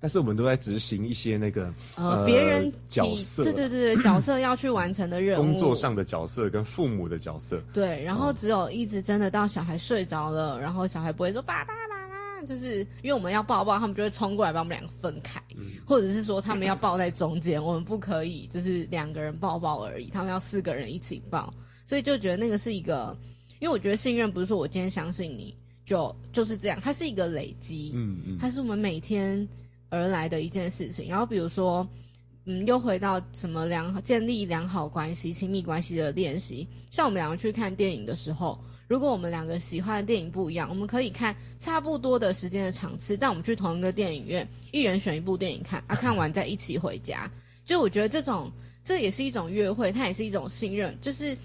[0.02, 7.62] 但是我们都在执行一些那个呃别人角色，对对对对 角色要去完成的任务，工作上的角色跟父母的角色。
[7.72, 21.54] 对，然后只有一直真的到小孩睡着了，然后小孩不会说爸爸妈妈，就是因为我们要抱抱，他们就会冲过来把我们两个分开，嗯、或者是说他们要抱在中间，我们不可以就是两个人抱抱而已，他们要四个人一起抱，
[21.86, 23.20] 所以就觉得那个是一个，
[23.60, 29.48] 因为我觉得信任不是说我今天相信你就就是这样，它是一个累积，嗯嗯，它是我们每天。
[29.92, 31.90] 而来的一件事情，然后比如说，
[32.46, 36.70] 嗯，又回到什么良建立良好关系、亲密关系的练习。
[36.90, 47.30] 像我们两个去看电影的时候，如果我们两个喜欢的电影不一样，我们可以看差不多的时间的场次，但我们去同一个电影院，一人选一部电影看，啊，看完再一起回家。
[47.66, 48.54] 就我觉得这种，
[48.86, 51.38] 这也是一种约会，它也是一种信任，就是。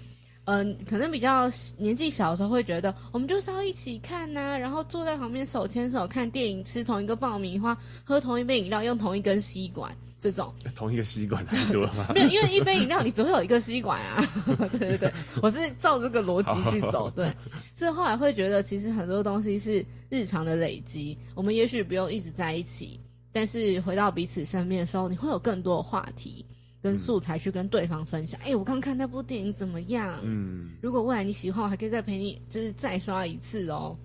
[0.47, 10.53] 嗯，可能比较年纪小的时候会觉得，我们就是要一起看呐、啊，然后坐在旁边手牵手看电影，吃同一个爆米花，喝同一杯饮料，用同一根吸管，这种。
[10.73, 12.07] 同一个吸管 太多了吗？
[12.15, 14.25] 没有，因为一杯饮料你只会有一个吸管啊。
[14.79, 17.11] 对对对，我是照这个逻辑去走。
[17.11, 17.29] 对，
[17.75, 23.01] 所以后来会觉得，其实很多东西是日常的累积，我们也许不用一直在一起，
[23.33, 26.45] 但是回到彼此身边的时候，你会有更多的话题。
[26.81, 30.19] 跟素材去跟对方分享，哎、嗯欸，我刚看那部电影怎么样？
[30.23, 33.97] 嗯，如果未来你喜欢，我还可以再陪你，就是再刷一次哦。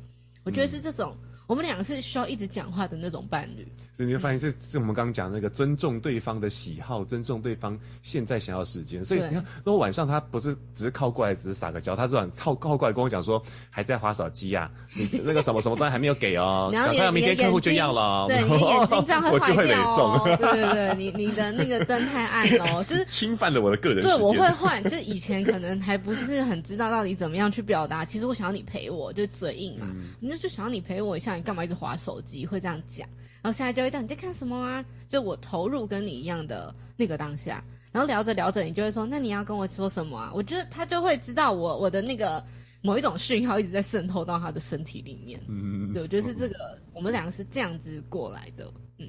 [0.45, 1.17] 我觉得是这种。
[1.23, 9.05] 嗯我们两个是需要一直讲话的那种伴侣，所以你会发现，这是我们刚刚讲那个尊重对方的喜好，尊重对方现在想要时间。
[9.05, 18.29] 所以你看，如果晚上他不是只是靠过来，只是撒个娇，他是靠靠过来跟我讲说，还在划手机呀、啊，你那个什么什么东西还没有给哦， 赶快明天客户就要了。
[18.29, 20.23] 对，你的眼睛这样会 坏掉哦。
[20.25, 24.03] 对对对，你你的那个灯太暗哦，就是 侵犯了我的个人。
[24.03, 29.87] 对，我会换，就是以前可能还不是很知道到底怎么样去表达，其实我想要你陪我，就嘴硬嘛，
[30.21, 32.23] 你、就、就想要你陪我一下，你干嘛一直划手？
[32.23, 33.09] 机会这样讲，
[33.43, 34.85] 然后现在就会这样，你在看什么啊？
[35.09, 40.33] 就我投入跟你一样的那个当下，然后聊着聊着，你就会说，那你要跟我说什么啊？
[40.33, 42.45] 我觉得他就会知道我我的那个
[42.83, 45.41] 某一种讯号一直在渗透到他的身体里面。
[45.49, 48.73] 嗯，对，我觉得是这个，我们两个是这样子过来的。
[49.01, 49.09] 嗯，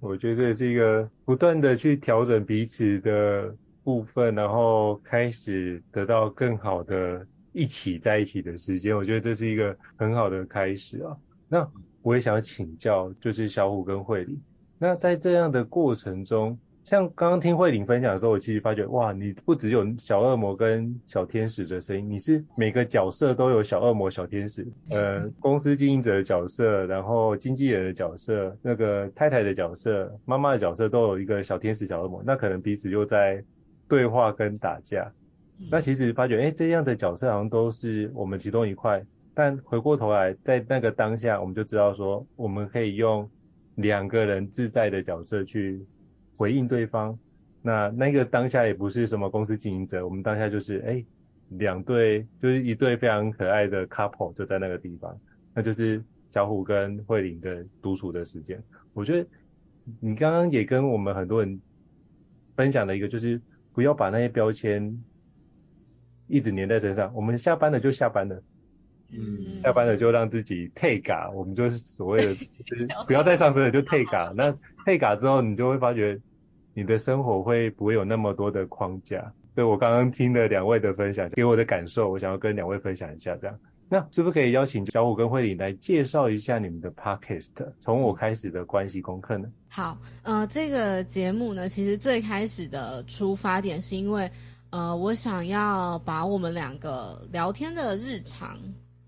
[0.00, 8.96] 我觉得这是一个不断的去调整彼此的部分，然后开始得到更好的一起在一起的时间。
[8.96, 11.18] 我觉得这是一个很好的开始啊。
[11.50, 11.70] 那。
[12.04, 14.38] 我也想请教，就是小虎跟慧玲，
[14.78, 33.42] 那在这样的过程中，像刚刚听慧玲分享的时候，我其实发觉，哇，你不只有小恶魔跟小天使的声音，你是每个角色都有小恶魔、小天使，呃，公司经营者的角色，然后经纪人的角色，那个太太的角色，妈妈的角色都有一个小天使、小恶魔，那可能彼此又在
[33.88, 35.10] 对话跟打架，
[35.70, 39.02] 那其实发觉，哎，这样的角色好像都是我们其中一块。
[39.34, 43.28] 但回过头来，在那个当下，我们就知道说，我们可以用
[43.74, 45.84] 两个人自在的角色去
[46.36, 47.18] 回应对方。
[47.60, 51.04] 那那个当下也不是什么公司经营者，我们当下就是，哎，
[51.48, 55.18] 两对，就是一对非常可爱的 couple 就在那个地方，
[55.52, 58.62] 那就是小虎跟慧玲的独处的时间。
[58.92, 59.28] 我觉得
[59.98, 61.60] 你刚刚也跟我们很多人
[62.54, 63.40] 分享了一个，就是
[63.72, 65.02] 不要把那些标签
[66.28, 68.40] 一直黏在身上，我们下班了就下班了。
[69.16, 72.34] 嗯，下班了就让自己退嘎，我们就是所谓的，
[72.64, 74.32] 就是不要再上升了，就退嘎。
[74.36, 76.20] 那退嘎之后，你就会发觉
[76.74, 79.32] 你的生活会不会有那么多的框架？
[79.54, 83.36] 所以我刚刚听了两位的分享，给我的感受，我想要跟两位分享一下。
[83.36, 83.56] 这样，
[83.88, 87.52] 那是不是可以邀请小虎跟慧玲来介绍一下你们的 podcast？
[87.78, 89.48] 从我开始的关系功课呢？
[89.68, 94.28] 好，呃，这个节目呢，其实最开始的出发点是因为，
[94.70, 98.58] 呃，我想要把我们两个聊天的日常。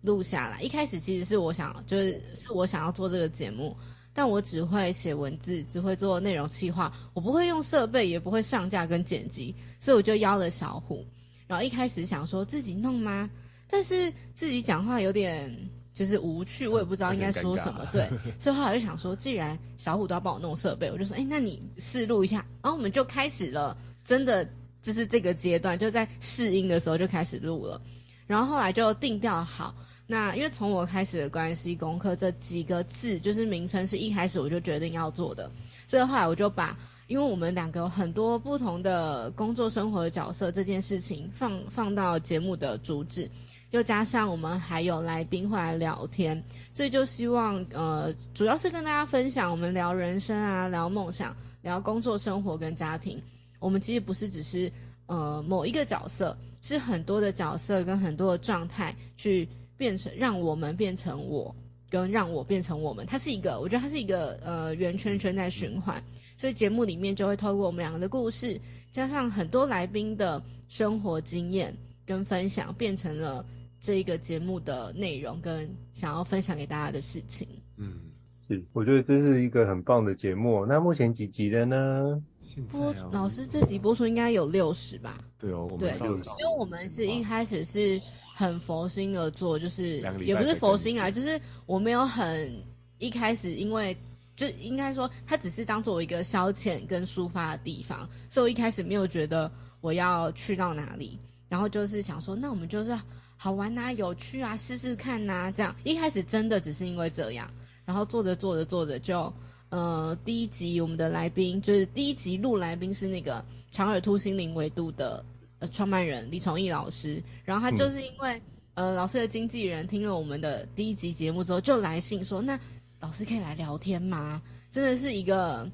[0.07, 0.63] 录下来。
[0.63, 3.77] 一开始其实是我想，就是是我想要做这个节目，
[4.15, 11.05] 但我只会写文字，只会做内容企划，我不会用设备，也不会上架跟剪辑，所以我就邀了小虎。
[11.47, 13.29] 然后一开始想说自己弄吗？
[13.69, 17.85] 但是自己讲话有点就是无趣，我也不知道应该说什么。
[17.93, 22.47] 对，所以后来就想说，既然小虎都要帮我弄设备，我就说，哎，那你试录一下。
[22.63, 24.49] 然后我们就开始了，真的
[24.83, 27.81] 就是这个阶段，就在试音的时候就开始录了。
[28.27, 29.75] 然后后来就定调好，
[30.09, 35.51] 那因为从我开始的关系功课这几个字，就是名称是一开始我就决定要做的，
[35.89, 36.79] 所以后来我就把，
[37.09, 43.31] 因为我们两个有很多不同的工作生活的角色这件事情放放到节目的主旨，
[43.73, 53.23] 又加上我们还有来宾会来聊天，所以就希望呃主要是跟大家分享我们聊人生啊，聊梦想，聊工作生活跟家庭，
[53.59, 54.71] 我们其实不是只是
[55.07, 56.39] 呃某一个角色。
[56.63, 61.55] 是很多的角色跟很多的状态去变成，让我们变成我，
[61.91, 66.03] 跟让我变成我们，它是一个，我觉得它是一个呃圆圈圈在循环，
[66.37, 68.61] 所以节目里面就会透过我们两个的故事，
[68.91, 73.45] 加上很多来宾的生活经验跟分享，变成了
[73.81, 77.47] 这一个节目的内容跟想要分享给大家的事情。
[77.77, 78.01] 嗯，
[78.49, 80.65] 是，我觉得这是一个很棒的节目。
[80.67, 82.23] 那目前几集的呢？
[82.71, 85.19] 播老师这集播出应该有六十吧？
[85.37, 88.01] 对哦，我们对，因为我们是一开始是
[88.39, 92.63] 很佛心而做，就是也不是佛心啊，就是我没有很
[92.99, 93.97] 一开始，因为
[94.37, 101.19] 就应该说它只是当做一个消遣跟抒发的地方，所以我一开始没有觉得我要去到哪里，
[101.49, 102.99] 然后就是想说，那我们就是
[103.39, 107.51] 好玩啊，有趣啊，试试看呐、啊，这样一开始真的只是因为这样，
[107.87, 109.33] 然后做着做着做着就。
[109.69, 115.25] 呃，第一集我们的来宾就是第一集录来宾是那个长耳兔心灵维度的
[115.59, 118.43] 呃创办人李崇义老师，然后他就是因为、
[118.75, 122.59] 嗯、呃老师的经纪人听了我们的第一集节目之后就来信说，那
[123.01, 124.43] 老师可以来聊天吗？
[124.71, 125.71] 真的是一个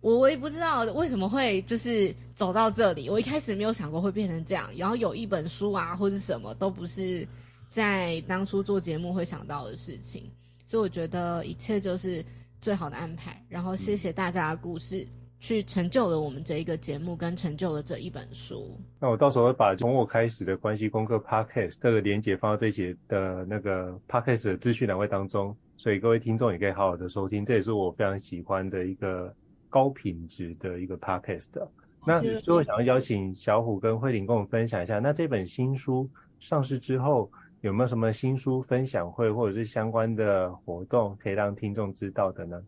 [0.00, 7.26] 我我也不知道为什么会就是走到这里，我一开始没有想过会变成这样，然后有一本书啊或者什么都不是
[7.68, 10.30] 在当初做节目会想到的事情，
[10.66, 12.24] 所以我觉得一切就是。
[12.62, 15.08] 最好的安排，然后谢谢大家的故事，嗯、
[15.40, 18.78] 去成就了我们这一个节目，跟成就了这一本书。
[19.00, 29.34] 那我到时候会把从我开始的关系功课 Podcast 这个连接放到这节的那个 Podcast 的资讯栏位当中，所以各位听众也可以好好的收听，这也是我非常喜欢的一个
[29.68, 31.66] 高品质的一个 Podcast。
[32.06, 37.30] 那最后想要邀请小虎跟慧玲跟我们分享一下，那这本新书上市之后。
[37.62, 42.62] 有没有什么新书分享会或者是相关的活动可以让听众知道的呢？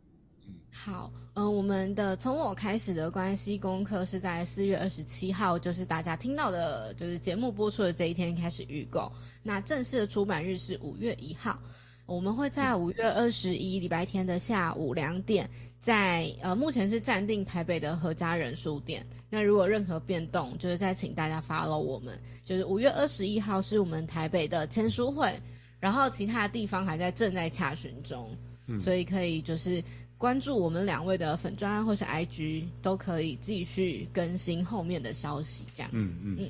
[0.74, 9.12] 好，嗯、呃，我们的从我开始的关系功课是在四月二十七号，就是大家听到的，就是节目播出的这一天开始预购。
[9.42, 11.58] 那正式的出版日是五月一号，
[12.06, 15.50] 我们会在五月二十一礼拜天的下午两点。
[15.78, 19.04] 在呃，目前是暂定台北的何家人书店。
[19.28, 22.18] 那如果任何变动，就是再请大家 follow 我们。
[22.44, 25.40] 就是五月二十一号是我们台北的签书会，
[25.80, 28.36] 然后其他的地方还在正在查询中，
[28.68, 29.82] 嗯，所以可以就是
[30.22, 35.98] 关注我们两位的粉专或是 IG，都可以继续更新后面的消息，这样子。
[35.98, 36.36] 嗯嗯。
[36.38, 36.48] 嗯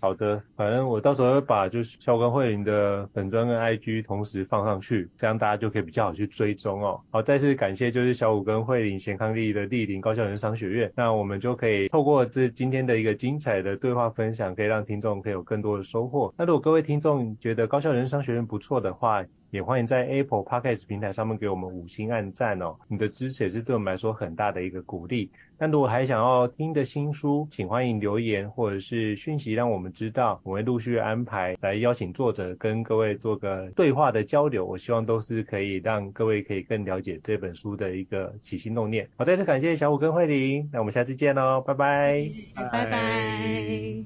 [0.00, 7.00] 好的，反正我到时候会把就是小虎跟慧玲的粉专跟 IG 同时放上去，这样大家就可以比较好去追踪哦。
[7.10, 16.32] 好，再次感谢就是小五跟慧玲贤康利的莅临高校人生商学院，那我们就可以透过这今天的一个精彩的对话分享，可以让听众可以有更多的收获。
[16.38, 25.30] 那如果各位听众觉得高校人生商学院不错的话，也欢迎在 Apple Podcast 平台上面给我们五星按赞哦，你的支持也是对我们来说很大的一个鼓励。
[25.60, 34.64] 那如果还想要听的新书，请欢迎留言或者是讯息让我们知道，我会陆续安排来邀请作者跟各位做个对话的交流。
[34.64, 39.08] 我希望都是可以让各位可以更了解这本书的一个起心动念。
[39.16, 44.04] 好，再次感谢小虎跟慧玲，那我们下次见喽，拜拜，拜拜。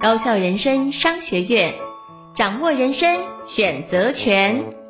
[0.00, 1.93] 高校人生商学院。
[2.36, 4.83] 掌握人生选择权。